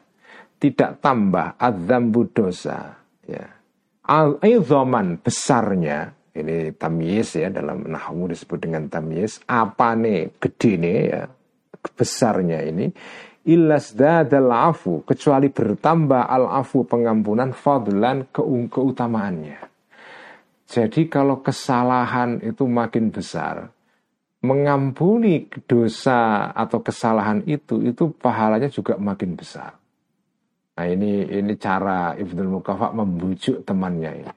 [0.63, 3.62] tidak tambah adzambu dosa ya
[4.07, 4.43] al
[5.23, 10.33] besarnya ini tamyiz ya dalam nahwu disebut dengan tamyiz apa nih?
[10.41, 11.23] Gede nih ya
[11.93, 12.89] besarnya ini.
[13.43, 19.61] Ilas dadal afu kecuali bertambah al afu pengampunan fadlan keutamaannya.
[20.73, 23.69] Jadi kalau kesalahan itu makin besar
[24.43, 29.79] mengampuni dosa atau kesalahan itu itu pahalanya juga makin besar
[30.73, 34.33] nah ini ini cara Ibnu Mukafa membujuk temannya ini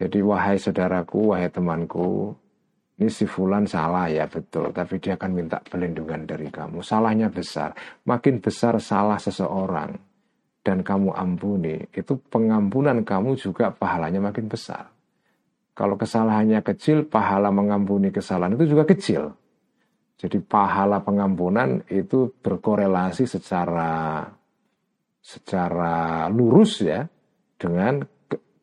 [0.00, 2.32] jadi wahai saudaraku, wahai temanku,
[2.96, 6.80] ini si Fulan salah ya betul, tapi dia akan minta pelindungan dari kamu.
[6.80, 7.76] Salahnya besar,
[8.08, 9.92] makin besar salah seseorang
[10.64, 14.88] dan kamu ampuni, itu pengampunan kamu juga pahalanya makin besar.
[15.76, 19.36] Kalau kesalahannya kecil, pahala mengampuni kesalahan itu juga kecil.
[20.16, 24.24] Jadi pahala pengampunan itu berkorelasi secara
[25.20, 27.04] secara lurus ya
[27.60, 28.00] dengan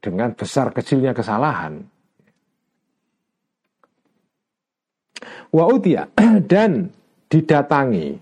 [0.02, 1.86] dengan besar kecilnya kesalahan.
[5.54, 6.10] Wa utia
[6.52, 6.92] dan
[7.30, 8.20] didatangi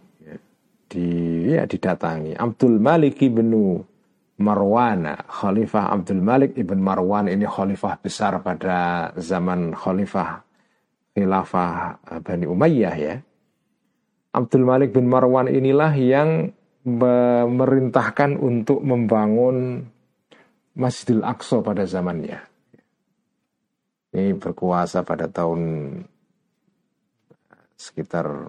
[0.86, 1.08] di
[1.52, 3.82] ya didatangi Abdul Malik ibnu
[4.36, 10.44] Marwan, Khalifah Abdul Malik ibn Marwan ini khalifah besar pada zaman khalifah
[11.16, 13.16] khilafah Bani Umayyah ya
[14.36, 16.52] Abdul Malik bin Marwan inilah yang
[16.86, 19.90] memerintahkan untuk membangun
[20.78, 22.38] Masjidil Aqsa pada zamannya.
[24.16, 25.92] Ini berkuasa pada tahun
[27.76, 28.48] sekitar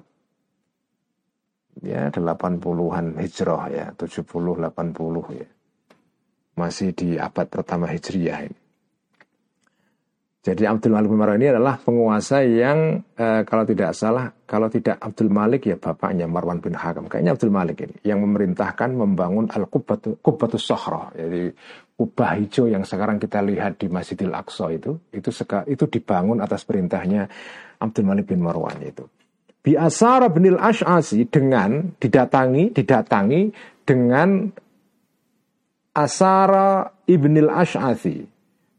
[1.83, 5.49] ya 80-an Hijrah ya, 70 80 ya.
[6.57, 8.66] Masih di abad pertama Hijriah ini.
[10.47, 14.95] Jadi Abdul Malik bin Marwan ini adalah penguasa yang eh, kalau tidak salah, kalau tidak
[15.03, 17.11] Abdul Malik ya bapaknya Marwan bin Hakam.
[17.11, 21.11] Kayaknya Abdul Malik ini yang memerintahkan membangun Al-Qubbatu Qubbatus Sohro.
[21.19, 21.51] Jadi
[21.99, 25.35] kubah hijau yang sekarang kita lihat di Masjidil Aqsa itu, itu
[25.67, 27.27] itu dibangun atas perintahnya
[27.83, 29.03] Abdul Malik bin Marwan itu.
[29.67, 33.51] Biasara bin Ash'asi dengan didatangi, didatangi
[33.83, 34.47] dengan
[35.91, 38.31] Asara ibnil Ash'asi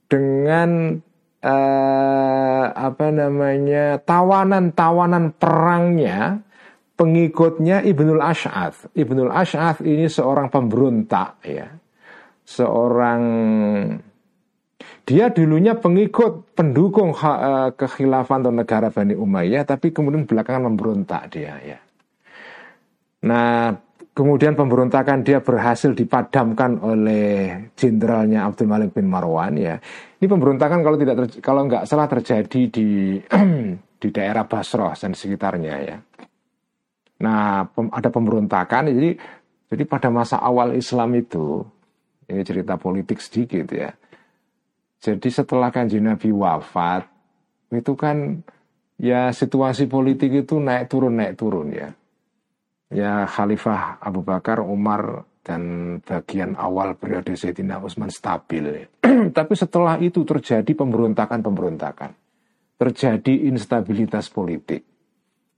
[0.08, 1.03] dengan
[1.48, 6.44] eh, apa namanya tawanan-tawanan perangnya
[7.00, 8.92] pengikutnya Ibnul Ash'ath.
[8.98, 11.72] Ibnul Ash'ath ini seorang pemberontak ya.
[12.48, 13.22] Seorang
[15.08, 21.56] dia dulunya pengikut pendukung uh, kekhilafan atau negara Bani Umayyah tapi kemudian belakangan memberontak dia
[21.64, 21.80] ya.
[23.24, 23.72] Nah,
[24.17, 29.77] Kemudian pemberontakan dia berhasil dipadamkan oleh jenderalnya Abdul Malik bin Marwan ya.
[30.17, 33.21] Ini pemberontakan kalau tidak kalau nggak salah terjadi di
[34.01, 35.97] di daerah Basrah dan sekitarnya ya.
[37.21, 39.21] Nah, pem, ada pemberontakan jadi
[39.69, 41.62] jadi pada masa awal Islam itu
[42.25, 43.93] ini cerita politik sedikit ya.
[44.97, 47.06] Jadi setelah kanji Nabi wafat
[47.69, 48.41] itu kan
[48.97, 51.93] ya situasi politik itu naik turun naik turun ya
[52.91, 55.63] ya Khalifah Abu Bakar, Umar dan
[56.04, 58.91] bagian awal periode Sayyidina Utsman stabil.
[59.38, 62.12] Tapi setelah itu terjadi pemberontakan-pemberontakan.
[62.78, 64.84] Terjadi instabilitas politik.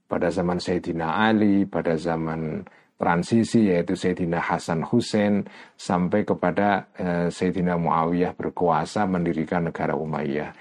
[0.06, 2.66] Pada zaman Sayyidina Ali, pada zaman
[3.00, 10.52] transisi yaitu Sayyidina Hasan Hussein sampai kepada eh, Sayyidina Muawiyah berkuasa mendirikan negara Umayyah.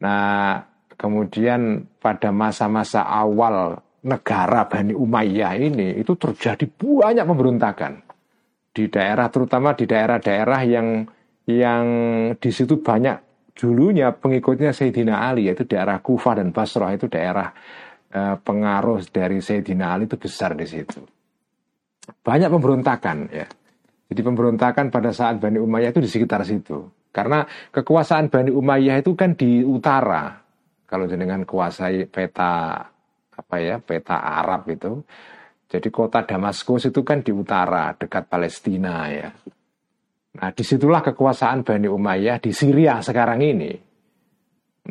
[0.00, 0.62] Nah,
[0.96, 8.02] kemudian pada masa-masa awal negara Bani Umayyah ini itu terjadi banyak pemberontakan
[8.72, 10.88] di daerah terutama di daerah-daerah yang
[11.46, 11.84] yang
[12.38, 13.16] di situ banyak
[13.52, 17.52] dulunya pengikutnya Sayyidina Ali yaitu daerah Kufah dan Basrah itu daerah
[18.10, 21.04] eh, pengaruh dari Sayyidina Ali itu besar di situ.
[22.02, 23.46] Banyak pemberontakan ya.
[24.12, 26.84] Jadi pemberontakan pada saat Bani Umayyah itu di sekitar situ.
[27.12, 30.42] Karena kekuasaan Bani Umayyah itu kan di utara.
[30.84, 32.84] Kalau dengan kuasai peta
[33.42, 35.02] apa ya peta Arab itu.
[35.66, 39.32] Jadi kota Damaskus itu kan di utara dekat Palestina ya.
[40.32, 43.72] Nah di situlah kekuasaan Bani Umayyah di Syria sekarang ini.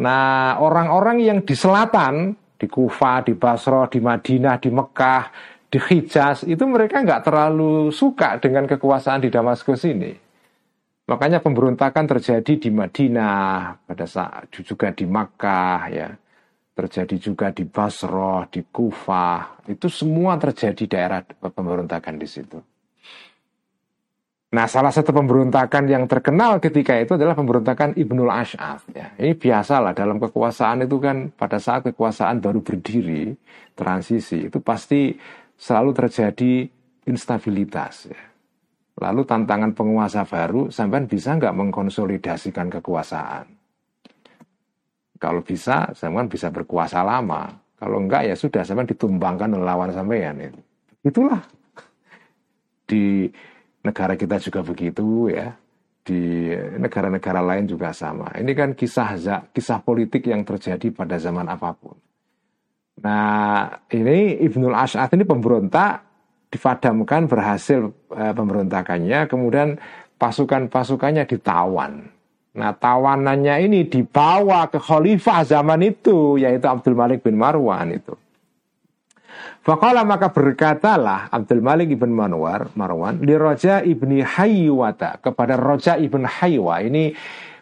[0.02, 5.24] Nah orang-orang yang di selatan di Kufa, di Basra, di Madinah, di Mekah,
[5.72, 10.14] di Hijaz itu mereka nggak terlalu suka dengan kekuasaan di Damaskus ini.
[11.10, 16.10] Makanya pemberontakan terjadi di Madinah pada saat juga di Makkah ya
[16.72, 22.60] terjadi juga di Basroh, di Kufah, itu semua terjadi daerah pemberontakan di situ.
[24.52, 28.84] Nah, salah satu pemberontakan yang terkenal ketika itu adalah pemberontakan Ibnul Ash'af.
[28.92, 29.16] Ya.
[29.16, 33.32] Ini biasalah dalam kekuasaan itu kan pada saat kekuasaan baru berdiri,
[33.80, 35.16] transisi, itu pasti
[35.56, 36.68] selalu terjadi
[37.08, 38.12] instabilitas.
[38.12, 38.20] Ya.
[39.00, 43.61] Lalu tantangan penguasa baru, sampai bisa nggak mengkonsolidasikan kekuasaan?
[45.22, 47.54] Kalau bisa, sampean bisa berkuasa lama.
[47.78, 50.50] Kalau enggak ya sudah, sampean ditumbangkan oleh lawan sampean.
[50.50, 50.62] Itu.
[51.06, 51.42] Itulah
[52.90, 53.30] di
[53.86, 55.54] negara kita juga begitu ya.
[56.02, 56.50] Di
[56.82, 58.34] negara-negara lain juga sama.
[58.34, 59.14] Ini kan kisah
[59.54, 61.94] kisah politik yang terjadi pada zaman apa pun.
[63.06, 66.02] Nah, ini Ibnul Ash'ad ini pemberontak
[66.50, 69.78] difadamkan berhasil e, pemberontakannya, kemudian
[70.18, 72.10] pasukan-pasukannya ditawan
[72.52, 78.12] Nah tawanannya ini dibawa ke khalifah zaman itu yaitu Abdul Malik bin Marwan itu.
[79.62, 86.26] Fakala maka berkatalah Abdul Malik bin Marwan, Marwan di Roja ibni Haywata kepada Roja ibn
[86.26, 87.14] Haywa ini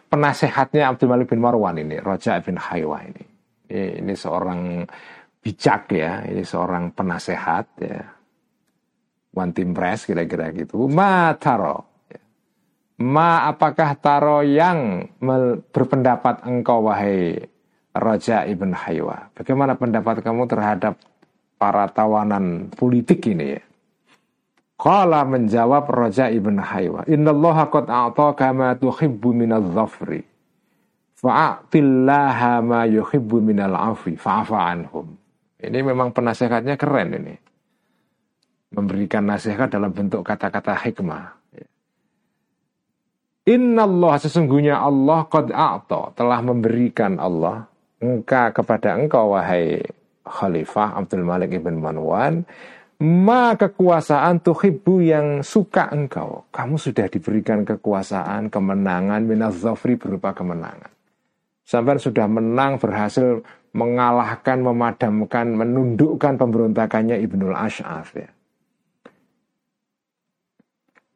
[0.08, 3.24] penasehatnya Abdul Malik bin Marwan ini Roja ibn Haywa ini.
[3.70, 4.82] ini ini seorang
[5.40, 8.00] bijak ya ini seorang penasehat ya
[9.36, 11.89] one team press kira-kira gitu mataro
[13.00, 15.08] Ma apakah taro yang
[15.72, 17.48] berpendapat engkau wahai
[17.96, 19.34] Raja Ibn Haywa.
[19.34, 20.94] Bagaimana pendapat kamu terhadap
[21.58, 23.62] para tawanan politik ini ya?
[24.80, 30.24] Kala menjawab Raja Ibn Haywa, Innallaha qad a'taka ma tuhibbu minal dhafri.
[31.20, 35.20] Fa'atillaha ma yuhibbu minal afi fa'afa anhum.
[35.60, 37.36] Ini memang penasehatnya keren ini.
[38.72, 41.39] Memberikan nasihat dalam bentuk kata-kata hikmah.
[43.50, 47.66] Inna Allah sesungguhnya Allah qad a'ta telah memberikan Allah
[47.98, 49.82] engkau kepada engkau wahai
[50.22, 52.46] Khalifah Abdul Malik ibn Manwan
[53.00, 56.46] ma kekuasaan tuhibbu yang suka engkau.
[56.52, 60.92] Kamu sudah diberikan kekuasaan, kemenangan, minazafri berupa kemenangan.
[61.64, 63.40] Sampai sudah menang, berhasil
[63.72, 68.28] mengalahkan, memadamkan, menundukkan pemberontakannya Ibnul Ash'af ya.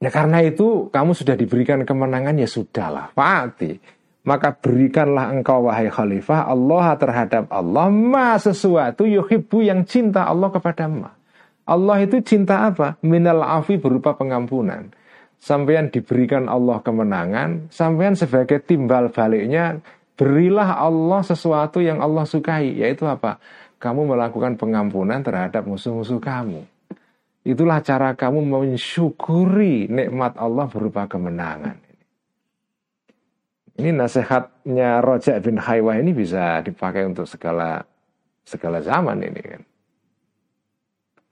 [0.05, 3.81] Ya karena itu kamu sudah diberikan kemenangan ya sudahlah, Fa'ati.
[4.29, 10.93] Maka berikanlah engkau wahai khalifah Allah terhadap Allah ma sesuatu yuhibbu yang cinta Allah kepada
[10.93, 11.09] ma.
[11.65, 13.01] Allah itu cinta apa?
[13.01, 14.93] Minal afi berupa pengampunan.
[15.41, 19.81] Sampean diberikan Allah kemenangan, sampean sebagai timbal baliknya
[20.21, 23.41] berilah Allah sesuatu yang Allah sukai, yaitu apa?
[23.81, 26.74] Kamu melakukan pengampunan terhadap musuh-musuh kamu.
[27.45, 31.77] Itulah cara kamu mensyukuri nikmat Allah berupa kemenangan.
[33.75, 37.85] Ini nasihatnya Roja bin Haywa ini bisa dipakai untuk segala
[38.49, 39.63] segala zaman ini kan.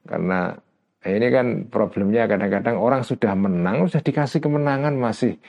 [0.05, 0.39] Karena
[1.07, 5.39] ini kan problemnya kadang-kadang orang sudah menang, sudah dikasih kemenangan masih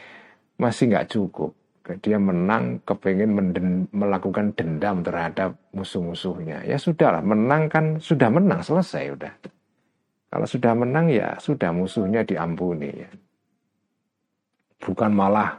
[0.56, 1.52] masih nggak cukup.
[2.00, 6.64] Dia menang, kepengen menden, melakukan dendam terhadap musuh-musuhnya.
[6.64, 9.32] Ya sudahlah, menang kan sudah menang, selesai udah.
[10.34, 12.90] Kalau sudah menang ya sudah musuhnya diampuni.
[14.82, 15.54] Bukan malah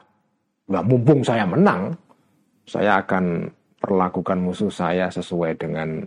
[0.67, 1.95] nggak mumpung saya menang,
[2.67, 3.47] saya akan
[3.79, 6.03] perlakukan musuh saya sesuai dengan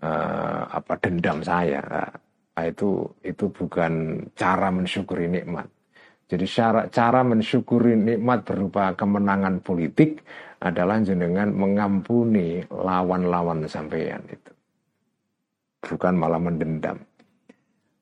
[0.00, 1.84] uh, apa dendam saya.
[2.56, 5.68] Nah, itu itu bukan cara mensyukuri nikmat.
[6.24, 10.24] Jadi cara cara mensyukuri nikmat berupa kemenangan politik
[10.64, 14.52] adalah jenengan mengampuni lawan-lawan sampeyan itu.
[15.84, 16.96] Bukan malah mendendam.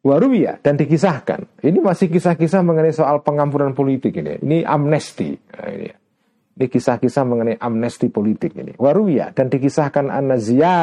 [0.03, 1.63] Waruya dan dikisahkan.
[1.63, 4.35] Ini masih kisah-kisah mengenai soal pengampunan politik ini.
[4.43, 5.31] Ini amnesti.
[5.31, 8.75] Nah, ini, kisah-kisah mengenai amnesti politik ini.
[8.83, 10.11] Waruya dan dikisahkan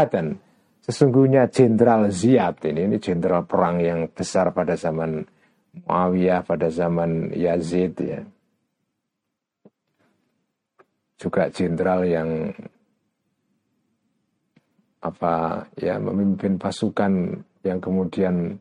[0.07, 0.39] dan
[0.89, 5.21] Sesungguhnya Jenderal Ziyad ini, ini jenderal perang yang besar pada zaman
[5.85, 8.25] Muawiyah, pada zaman Yazid ya.
[11.21, 12.49] Juga jenderal yang
[15.05, 18.57] apa ya memimpin pasukan yang kemudian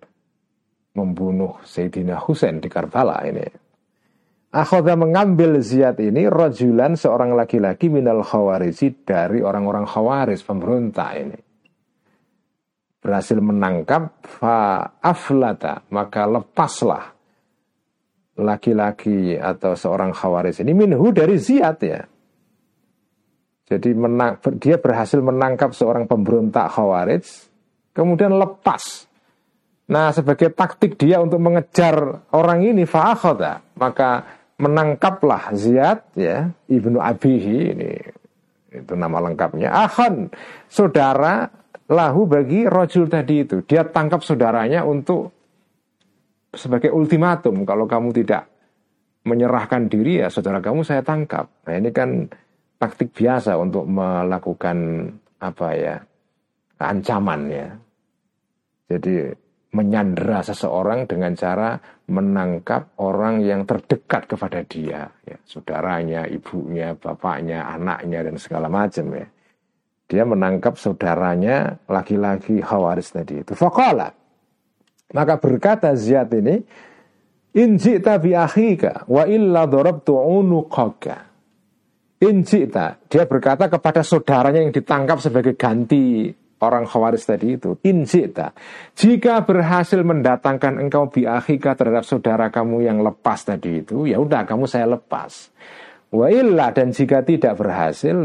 [0.99, 3.47] membunuh Sayyidina Husain di Karbala ini.
[4.51, 11.39] Akhoda mengambil Ziyad ini rojulan seorang laki-laki minal khawariji dari orang-orang khawaris pemberontak ini
[12.99, 17.15] berhasil menangkap fa aflata maka lepaslah
[18.39, 22.03] laki-laki atau seorang khawaris ini minhu dari Ziyad ya.
[23.69, 27.25] Jadi menang, dia berhasil menangkap seorang pemberontak khawarij,
[27.93, 29.08] kemudian lepas.
[29.89, 34.25] Nah, sebagai taktik dia untuk mengejar orang ini fa'akhoda, maka
[34.61, 37.93] menangkaplah Ziyad ya, Ibnu Abihi ini
[38.69, 39.73] itu nama lengkapnya.
[39.73, 40.29] Ahon,
[40.69, 41.49] saudara
[41.89, 43.65] lahu bagi rojul tadi itu.
[43.65, 45.33] Dia tangkap saudaranya untuk
[46.53, 47.65] sebagai ultimatum.
[47.65, 48.45] Kalau kamu tidak
[49.25, 51.49] menyerahkan diri ya saudara kamu saya tangkap.
[51.69, 52.29] Nah ini kan
[52.81, 55.09] taktik biasa untuk melakukan
[55.41, 55.97] apa ya
[56.81, 57.69] ancaman ya.
[58.89, 59.29] Jadi
[59.69, 61.77] menyandera seseorang dengan cara
[62.09, 69.29] menangkap orang yang terdekat kepada dia, ya, saudaranya, ibunya, bapaknya, anaknya dan segala macam ya
[70.09, 73.53] dia menangkap saudaranya laki-laki Khawaris tadi itu.
[73.53, 74.09] Faqala.
[75.13, 76.57] Maka berkata Ziyad ini,
[77.61, 81.29] Injita bi akhika wa illa darabtu unuqaka.
[82.25, 87.79] Injita, dia berkata kepada saudaranya yang ditangkap sebagai ganti orang Khawaris tadi itu.
[87.87, 88.55] Injita,
[88.99, 94.43] jika berhasil mendatangkan engkau bi akhika terhadap saudara kamu yang lepas tadi itu, ya udah
[94.47, 95.51] kamu saya lepas.
[96.09, 96.33] Wa
[96.73, 98.17] dan jika tidak berhasil,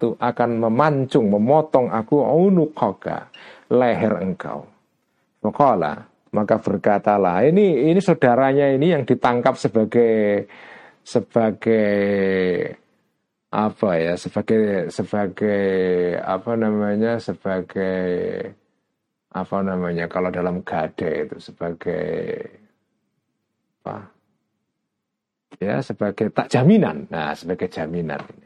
[0.00, 3.28] tu akan memancung, memotong aku unuqaka,
[3.68, 4.64] leher engkau.
[5.44, 10.48] Maka maka berkatalah, ini ini saudaranya ini yang ditangkap sebagai
[11.06, 11.86] sebagai
[13.56, 15.64] apa ya, sebagai sebagai
[16.20, 18.04] apa namanya, sebagai
[19.32, 22.04] apa namanya kalau dalam gade itu sebagai
[23.80, 24.12] apa
[25.56, 27.08] ya sebagai tak jaminan.
[27.08, 28.44] Nah, sebagai jaminan ini.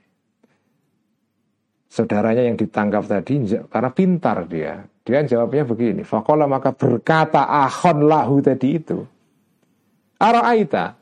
[1.90, 4.86] saudaranya yang ditangkap tadi karena pintar dia.
[5.02, 9.02] Dia jawabnya begini, fakola maka berkata ahon lahu tadi itu.
[10.22, 10.94] Araita,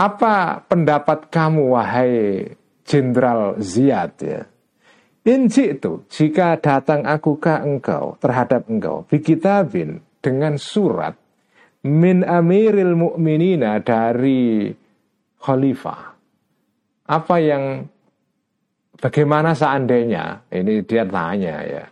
[0.00, 2.48] apa pendapat kamu wahai
[2.84, 4.42] Jenderal Ziyad ya?
[5.24, 11.16] Inji itu, jika datang aku ke engkau, terhadap engkau, bikitabin dengan surat
[11.88, 14.68] min amiril mu'minina dari
[15.40, 16.02] khalifah.
[17.08, 17.88] Apa yang
[19.00, 21.84] bagaimana seandainya ini dia tanya ya.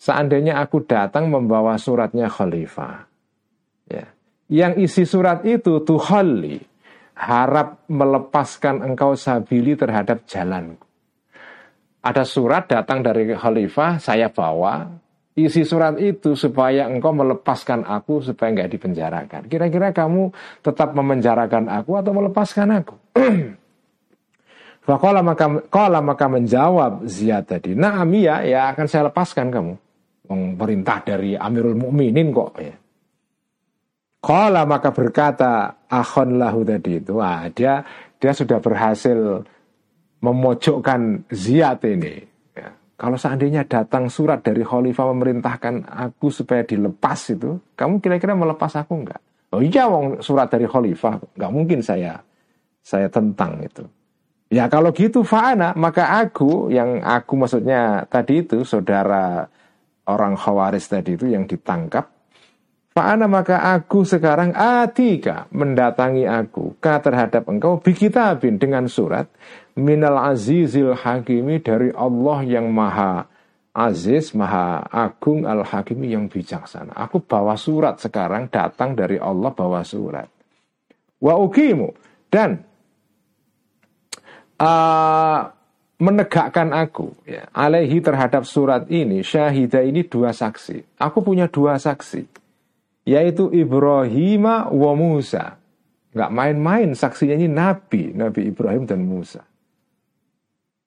[0.00, 3.04] Seandainya aku datang membawa suratnya khalifah.
[3.88, 4.08] Ya.
[4.48, 6.69] Yang isi surat itu tuhali
[7.20, 10.88] harap melepaskan engkau sabili terhadap jalanku.
[12.00, 14.88] Ada surat datang dari khalifah, saya bawa,
[15.36, 19.42] isi surat itu supaya engkau melepaskan aku supaya nggak dipenjarakan.
[19.52, 20.32] Kira-kira kamu
[20.64, 22.96] tetap memenjarakan aku atau melepaskan aku?
[24.88, 29.74] Fakola maka kola maka menjawab Ziyad tadi, nah ya, ya akan saya lepaskan kamu.
[30.56, 32.72] Perintah dari Amirul Mukminin kok ya.
[34.20, 37.80] Kola maka berkata akhon lahu tadi itu, wah dia
[38.20, 39.16] dia sudah berhasil
[40.20, 42.30] memojokkan Ziyad ini
[43.00, 48.92] kalau seandainya datang surat dari khalifah memerintahkan aku supaya dilepas itu, kamu kira-kira melepas aku
[48.92, 49.24] enggak?
[49.56, 52.20] Oh iya, wong surat dari khalifah, enggak mungkin saya
[52.84, 53.88] saya tentang itu.
[54.52, 59.48] Ya kalau gitu fa'ana, maka aku yang aku maksudnya tadi itu saudara
[60.04, 62.04] orang khawaris tadi itu yang ditangkap
[62.90, 69.30] Fa'ana maka aku sekarang atika mendatangi aku ka terhadap engkau bikitabin dengan surat
[69.78, 73.30] minal azizil hakimi dari Allah yang maha
[73.70, 76.90] aziz, maha agung al hakimi yang bijaksana.
[76.98, 80.26] Aku bawa surat sekarang datang dari Allah bawa surat.
[81.22, 81.94] Wa ukimu
[82.26, 82.66] dan
[84.58, 85.46] uh,
[86.02, 90.98] menegakkan aku ya, alaihi terhadap surat ini syahida ini dua saksi.
[90.98, 92.39] Aku punya dua saksi
[93.10, 95.58] yaitu Ibrahim wa Musa.
[96.14, 99.42] Nggak main-main saksinya ini Nabi, Nabi Ibrahim dan Musa.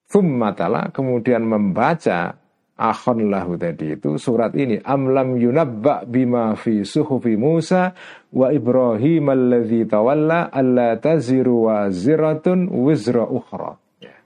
[0.08, 2.36] Thummatala kemudian membaca
[2.76, 7.92] akhon lahu tadi itu surat ini amlam yunabba bima fi suhufi Musa
[8.32, 13.80] wa Ibrahim alladhi tawalla alla taziru wa ziratun wizra ukhra.
[14.00, 14.16] Ya.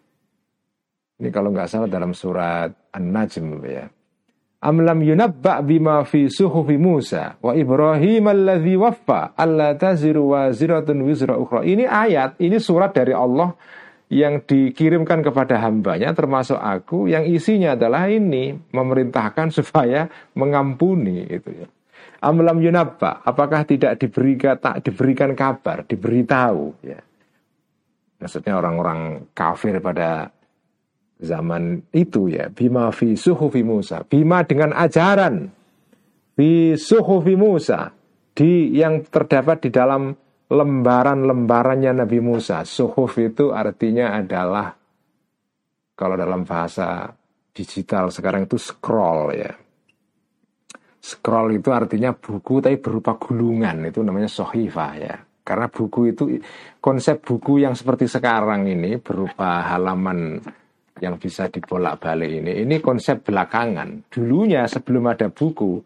[1.22, 3.86] Ini kalau nggak salah dalam surat An-Najm ya.
[4.59, 11.39] Amlam yunabba bima fi suhufi Musa wa Ibrahim alladhi waffa alla taziru wa ziratun wizra
[11.39, 11.63] ukhra.
[11.63, 13.55] Ini ayat, ini surat dari Allah
[14.11, 21.69] yang dikirimkan kepada hambanya termasuk aku yang isinya adalah ini memerintahkan supaya mengampuni itu ya.
[22.19, 26.99] Amlam yunabba, apakah tidak diberikan tak diberikan kabar, diberitahu ya.
[28.19, 30.35] Maksudnya orang-orang kafir pada
[31.19, 32.49] zaman itu ya.
[32.49, 34.07] Bima fi suhufi Musa.
[34.07, 35.51] Bima dengan ajaran.
[36.39, 37.91] Fi suhufi Musa.
[38.35, 40.14] Di yang terdapat di dalam
[40.49, 42.62] lembaran-lembarannya Nabi Musa.
[42.64, 44.73] Suhuf itu artinya adalah
[45.99, 47.11] kalau dalam bahasa
[47.51, 49.53] digital sekarang itu scroll ya.
[50.99, 53.91] Scroll itu artinya buku tapi berupa gulungan.
[53.91, 55.16] Itu namanya sohifah ya.
[55.43, 56.25] Karena buku itu
[56.77, 60.39] konsep buku yang seperti sekarang ini berupa halaman
[61.01, 62.62] yang bisa dibolak-balik ini.
[62.66, 64.11] Ini konsep belakangan.
[64.11, 65.80] Dulunya sebelum ada buku,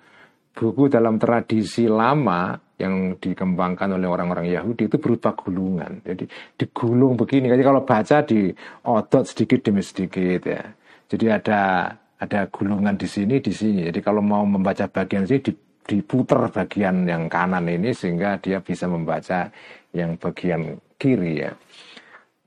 [0.53, 6.03] buku dalam tradisi lama yang dikembangkan oleh orang-orang Yahudi itu berupa gulungan.
[6.03, 6.25] Jadi
[6.59, 7.47] digulung begini.
[7.53, 8.51] Jadi kalau baca di
[8.89, 10.63] otot sedikit demi sedikit ya.
[11.07, 13.87] Jadi ada ada gulungan di sini di sini.
[13.87, 19.51] Jadi kalau mau membaca bagian sini diputar bagian yang kanan ini sehingga dia bisa membaca
[19.91, 21.53] yang bagian kiri ya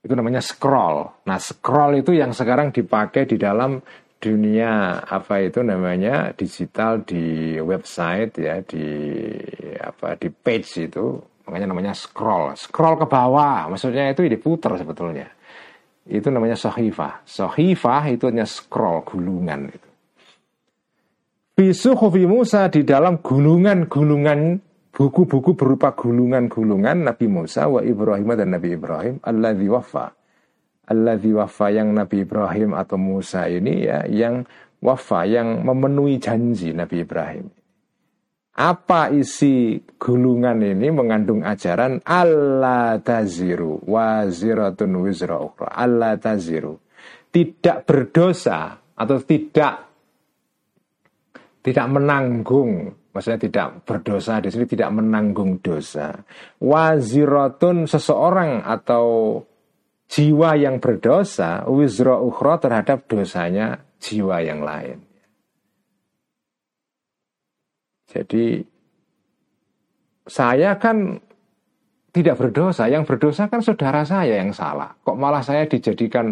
[0.06, 1.26] itu namanya scroll.
[1.26, 3.82] Nah, scroll itu yang sekarang dipakai di dalam
[4.22, 8.86] dunia apa itu namanya digital di website ya di
[9.82, 11.18] apa di page itu.
[11.49, 12.53] Makanya namanya scroll.
[12.53, 13.66] Scroll ke bawah.
[13.70, 15.26] Maksudnya itu diputar sebetulnya.
[16.06, 17.26] Itu namanya sohifah.
[17.26, 19.89] Sohifah itu hanya scroll gulungan itu.
[21.56, 24.60] Bisuhufi Musa di dalam gulungan-gulungan
[24.96, 30.16] buku-buku berupa gulungan-gulungan Nabi Musa wa Ibrahim dan Nabi Ibrahim alladzi wafa.
[30.88, 34.48] Alladzi wafa yang Nabi Ibrahim atau Musa ini ya yang
[34.80, 37.52] wafa yang memenuhi janji Nabi Ibrahim.
[38.56, 45.76] Apa isi gulungan ini mengandung ajaran Allah taziru waziratun wizra ukhra.
[45.76, 46.80] Allah taziru.
[47.36, 49.76] Tidak berdosa atau tidak
[51.60, 56.11] tidak menanggung maksudnya tidak berdosa di sini tidak menanggung dosa.
[56.59, 59.39] Wazirotun seseorang atau
[60.11, 64.99] jiwa yang berdosa wizro ukhro terhadap dosanya jiwa yang lain.
[68.11, 68.63] Jadi
[70.28, 71.20] saya kan
[72.16, 74.95] tidak berdosa, yang berdosa kan saudara saya yang salah.
[75.03, 76.32] Kok malah saya dijadikan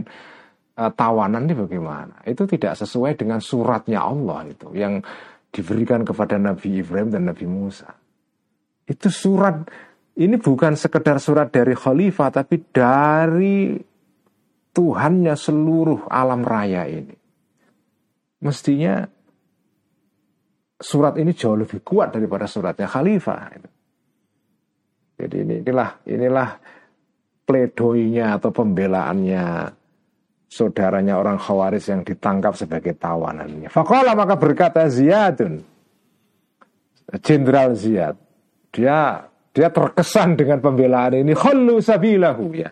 [0.80, 2.24] uh, tawanan ini bagaimana?
[2.24, 5.04] Itu tidak sesuai dengan suratnya Allah itu yang
[5.54, 7.94] diberikan kepada Nabi Ibrahim dan Nabi Musa.
[8.90, 9.70] Itu surat
[10.18, 13.78] ini bukan sekedar surat dari khalifah tapi dari
[14.74, 17.14] Tuhannya seluruh alam raya ini.
[18.42, 19.06] Mestinya
[20.82, 23.54] surat ini jauh lebih kuat daripada suratnya khalifah.
[25.14, 26.50] Jadi ini, inilah inilah
[27.46, 29.46] pledoinya atau pembelaannya
[30.54, 33.74] saudaranya orang Khawaris yang ditangkap sebagai tawanannya.
[33.74, 35.66] Fakola maka berkata Ziyadun,
[37.26, 38.16] Jenderal Ziyad,
[38.70, 41.34] dia dia terkesan dengan pembelaan ini.
[41.34, 42.70] Khullu sabilahu ya.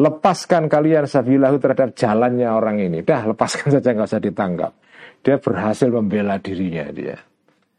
[0.00, 3.04] Lepaskan kalian sabilahu terhadap jalannya orang ini.
[3.04, 4.72] Dah lepaskan saja nggak usah ditangkap.
[5.20, 7.20] Dia berhasil membela dirinya dia.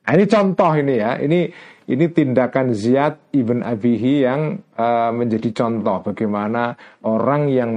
[0.06, 1.18] Nah, ini contoh ini ya.
[1.18, 1.40] Ini
[1.90, 7.72] ini tindakan Ziyad ibn Abihi yang uh, menjadi contoh bagaimana orang yang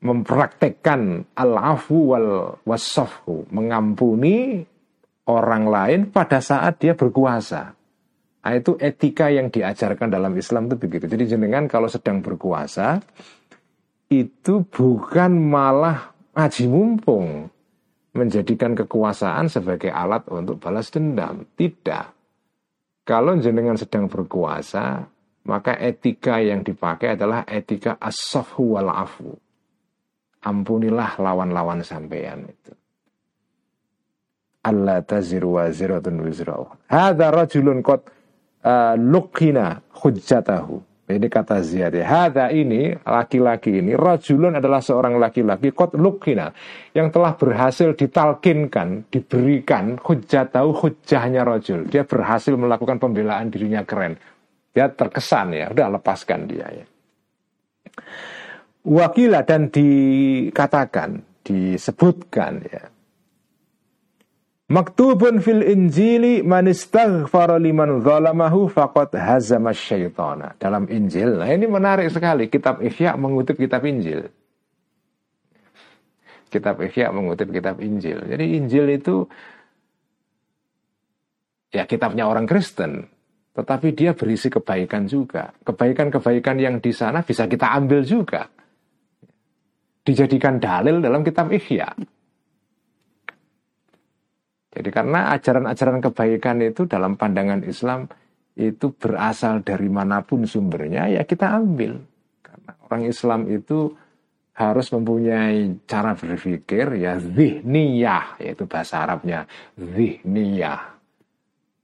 [0.00, 4.64] mempraktekkan al-afu wal wasafhu, mengampuni
[5.28, 7.76] orang lain pada saat dia berkuasa.
[8.40, 11.04] Nah, itu etika yang diajarkan dalam Islam itu begitu.
[11.04, 13.04] Jadi jenengan kalau sedang berkuasa
[14.08, 17.52] itu bukan malah ngaji mumpung
[18.16, 21.44] menjadikan kekuasaan sebagai alat untuk balas dendam.
[21.52, 22.06] Tidak.
[23.04, 25.04] Kalau jenengan sedang berkuasa,
[25.44, 29.36] maka etika yang dipakai adalah etika as-safhu wal afu.
[30.40, 32.72] Ampunilah lawan-lawan sampeyan itu.
[34.64, 36.56] Allah taziru wa ziratun wizra.
[36.88, 38.04] Hadza rajulun qad
[38.64, 40.90] uh, luqina hujjatahu.
[41.10, 42.06] Ini kata Ziyad ya.
[42.06, 46.54] Hada ini, laki-laki ini, rajulun adalah seorang laki-laki, kot lukina,
[46.94, 51.90] yang telah berhasil ditalkinkan, diberikan hujat tahu hujahnya rajul.
[51.90, 54.14] Dia berhasil melakukan pembelaan dirinya keren.
[54.70, 56.86] Dia terkesan ya, udah lepaskan dia ya.
[58.80, 62.88] Wakila dan dikatakan, disebutkan ya,
[64.70, 70.54] Maktubun fil Injili man istaghfara liman zalamahu faqad hazama syaitana.
[70.62, 71.42] Dalam Injil.
[71.42, 72.46] Nah, ini menarik sekali.
[72.46, 74.30] Kitab Ihya mengutip kitab Injil.
[76.54, 78.22] Kitab Ihya mengutip kitab Injil.
[78.30, 79.26] Jadi Injil itu
[81.74, 83.10] ya kitabnya orang Kristen,
[83.58, 85.50] tetapi dia berisi kebaikan juga.
[85.66, 88.46] Kebaikan-kebaikan yang di sana bisa kita ambil juga.
[90.10, 91.86] Dijadikan dalil dalam kitab Ihya.
[94.74, 98.10] Jadi karena ajaran-ajaran kebaikan itu dalam pandangan Islam
[98.58, 102.02] itu berasal dari mana pun sumbernya ya kita ambil.
[102.42, 103.94] Karena orang Islam itu
[104.58, 109.46] harus mempunyai cara berpikir ya zihniyah yaitu bahasa Arabnya
[109.78, 110.98] zihniyah.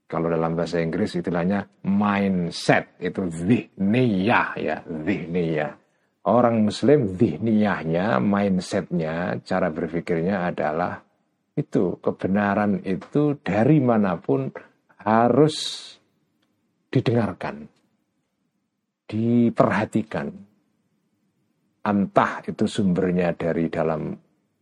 [0.03, 5.86] Kalau dalam bahasa Inggris istilahnya mindset itu zihniyah ya zihniyah.
[6.27, 10.99] Orang Muslim zihniyahnya, mindsetnya, cara berpikirnya adalah
[11.55, 14.51] itu kebenaran itu dari mana pun
[15.07, 15.55] harus
[16.91, 17.71] didengarkan,
[19.07, 20.27] diperhatikan.
[21.87, 24.11] Entah itu sumbernya dari dalam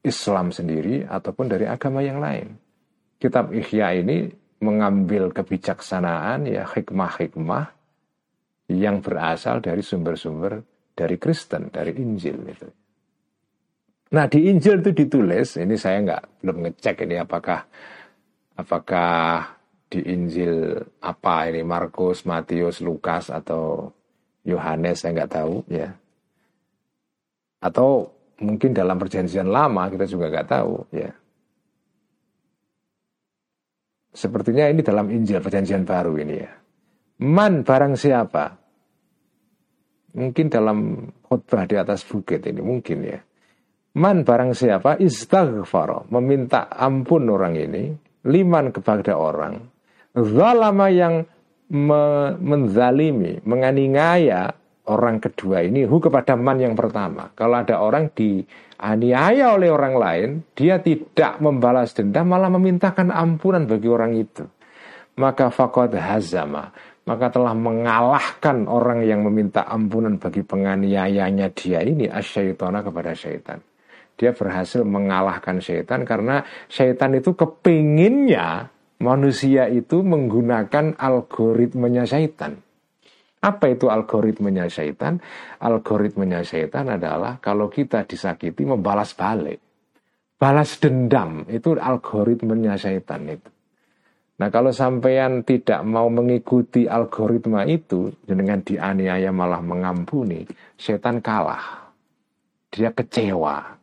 [0.05, 2.53] Islam sendiri ataupun dari agama yang lain.
[3.17, 4.29] Kitab Ihya ini
[4.61, 7.73] mengambil kebijaksanaan ya hikmah-hikmah
[8.69, 12.67] yang berasal dari sumber-sumber dari Kristen, dari Injil itu.
[14.15, 17.67] Nah di Injil itu ditulis, ini saya nggak belum ngecek ini apakah
[18.55, 19.43] apakah
[19.91, 23.91] di Injil apa ini Markus, Matius, Lukas atau
[24.47, 25.91] Yohanes saya nggak tahu ya.
[27.59, 31.11] Atau mungkin dalam perjanjian lama kita juga nggak tahu ya.
[34.15, 36.51] Sepertinya ini dalam Injil perjanjian baru ini ya.
[37.19, 38.64] Man barang siapa?
[40.15, 43.19] Mungkin dalam khutbah di atas bukit ini mungkin ya.
[43.95, 47.95] Man barang siapa istaghfar meminta ampun orang ini
[48.27, 49.75] liman kepada orang
[50.15, 51.27] zalama yang
[51.65, 54.53] me menzalimi menganiaya
[54.87, 57.33] orang kedua ini hu kepada man yang pertama.
[57.33, 63.89] Kalau ada orang dianiaya oleh orang lain dia tidak membalas dendam malah memintakan ampunan bagi
[63.89, 64.45] orang itu.
[65.15, 72.81] Maka fakot hazama maka telah mengalahkan orang yang meminta ampunan bagi penganiayanya dia ini asyaitona
[72.81, 73.61] kepada syaitan
[74.15, 82.63] dia berhasil mengalahkan setan karena setan itu kepinginnya manusia itu menggunakan algoritmenya setan.
[83.43, 85.21] Apa itu algoritmenya setan?
[85.61, 89.61] Algoritmenya setan adalah kalau kita disakiti membalas balik.
[90.35, 93.54] balas dendam itu algoritmanya syaitan itu.
[94.35, 100.43] Nah kalau sampean tidak mau mengikuti algoritma itu dengan dianiaya malah mengampuni,
[100.75, 101.87] setan kalah.
[102.67, 103.79] Dia kecewa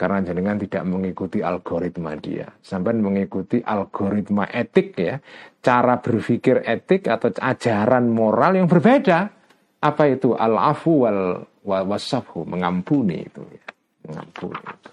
[0.00, 2.48] karena jenengan tidak mengikuti algoritma dia.
[2.64, 5.20] Sampai mengikuti algoritma etik ya,
[5.60, 9.28] cara berpikir etik atau ajaran moral yang berbeda.
[9.84, 13.64] Apa itu al-afu wal wasafhu, mengampuni itu ya.
[14.08, 14.92] Mengampuni itu.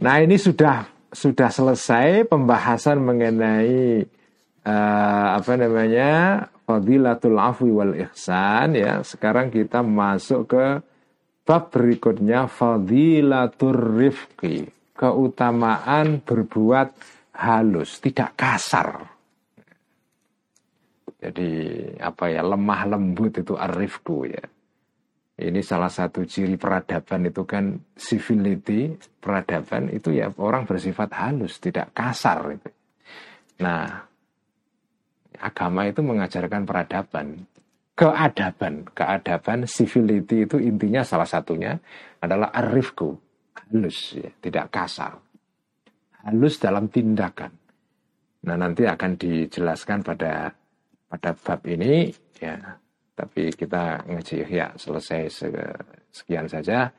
[0.00, 4.04] Nah ini sudah sudah selesai pembahasan mengenai
[4.64, 6.10] uh, apa namanya
[6.68, 9.00] fadilatul afwi wal ihsan ya.
[9.00, 10.66] Sekarang kita masuk ke
[11.48, 16.92] bab berikutnya fadilatur rifqi, keutamaan berbuat
[17.40, 19.08] halus, tidak kasar.
[21.18, 21.50] Jadi
[21.98, 24.44] apa ya lemah lembut itu arifku ya.
[25.38, 28.90] Ini salah satu ciri peradaban itu kan civility,
[29.22, 32.70] peradaban itu ya orang bersifat halus, tidak kasar itu.
[33.62, 34.02] Nah,
[35.38, 37.46] agama itu mengajarkan peradaban,
[37.94, 41.78] keadaban, keadaban, civility itu intinya salah satunya
[42.18, 43.14] adalah arifku,
[43.54, 45.22] halus, ya, tidak kasar,
[46.26, 47.54] halus dalam tindakan.
[48.42, 50.50] Nah nanti akan dijelaskan pada
[51.08, 52.54] pada bab ini ya
[53.18, 55.50] tapi kita ngaji ya selesai
[56.14, 56.94] sekian saja.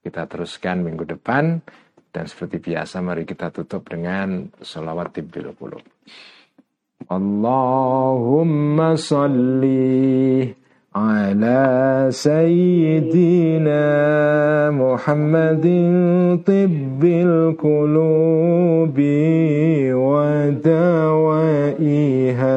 [0.00, 1.60] Kita teruskan minggu depan.
[2.08, 5.84] Dan seperti biasa mari kita tutup dengan salawat tibbil qulub.
[7.12, 10.48] Allahumma salli
[12.08, 13.84] sayyidina
[14.72, 19.20] Muhammadin tibbil qulubi
[19.92, 22.56] wa dawaiha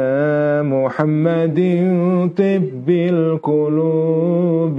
[0.63, 1.59] محمد
[2.37, 4.77] طب القلوب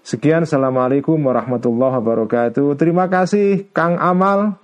[0.09, 2.73] Sekian, Assalamualaikum warahmatullahi wabarakatuh.
[2.81, 4.57] Terima kasih Kang Amal,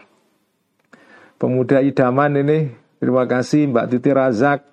[1.38, 2.74] pemuda idaman ini.
[2.98, 4.66] Terima kasih Mbak Titi Razak,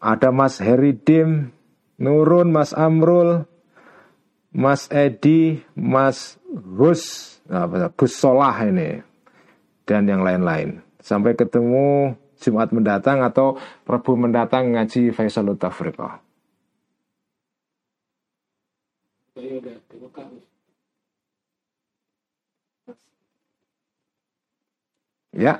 [0.00, 1.52] ada Mas Heridim,
[2.00, 3.44] Nurun, Mas Amrul,
[4.56, 7.36] Mas Edi, Mas Gus,
[8.00, 9.04] Gus Solah ini,
[9.84, 10.80] dan yang lain-lain.
[11.04, 16.19] Sampai ketemu Jumat mendatang atau Rabu mendatang ngaji Faisalut Tafriqah.
[25.35, 25.59] Ya.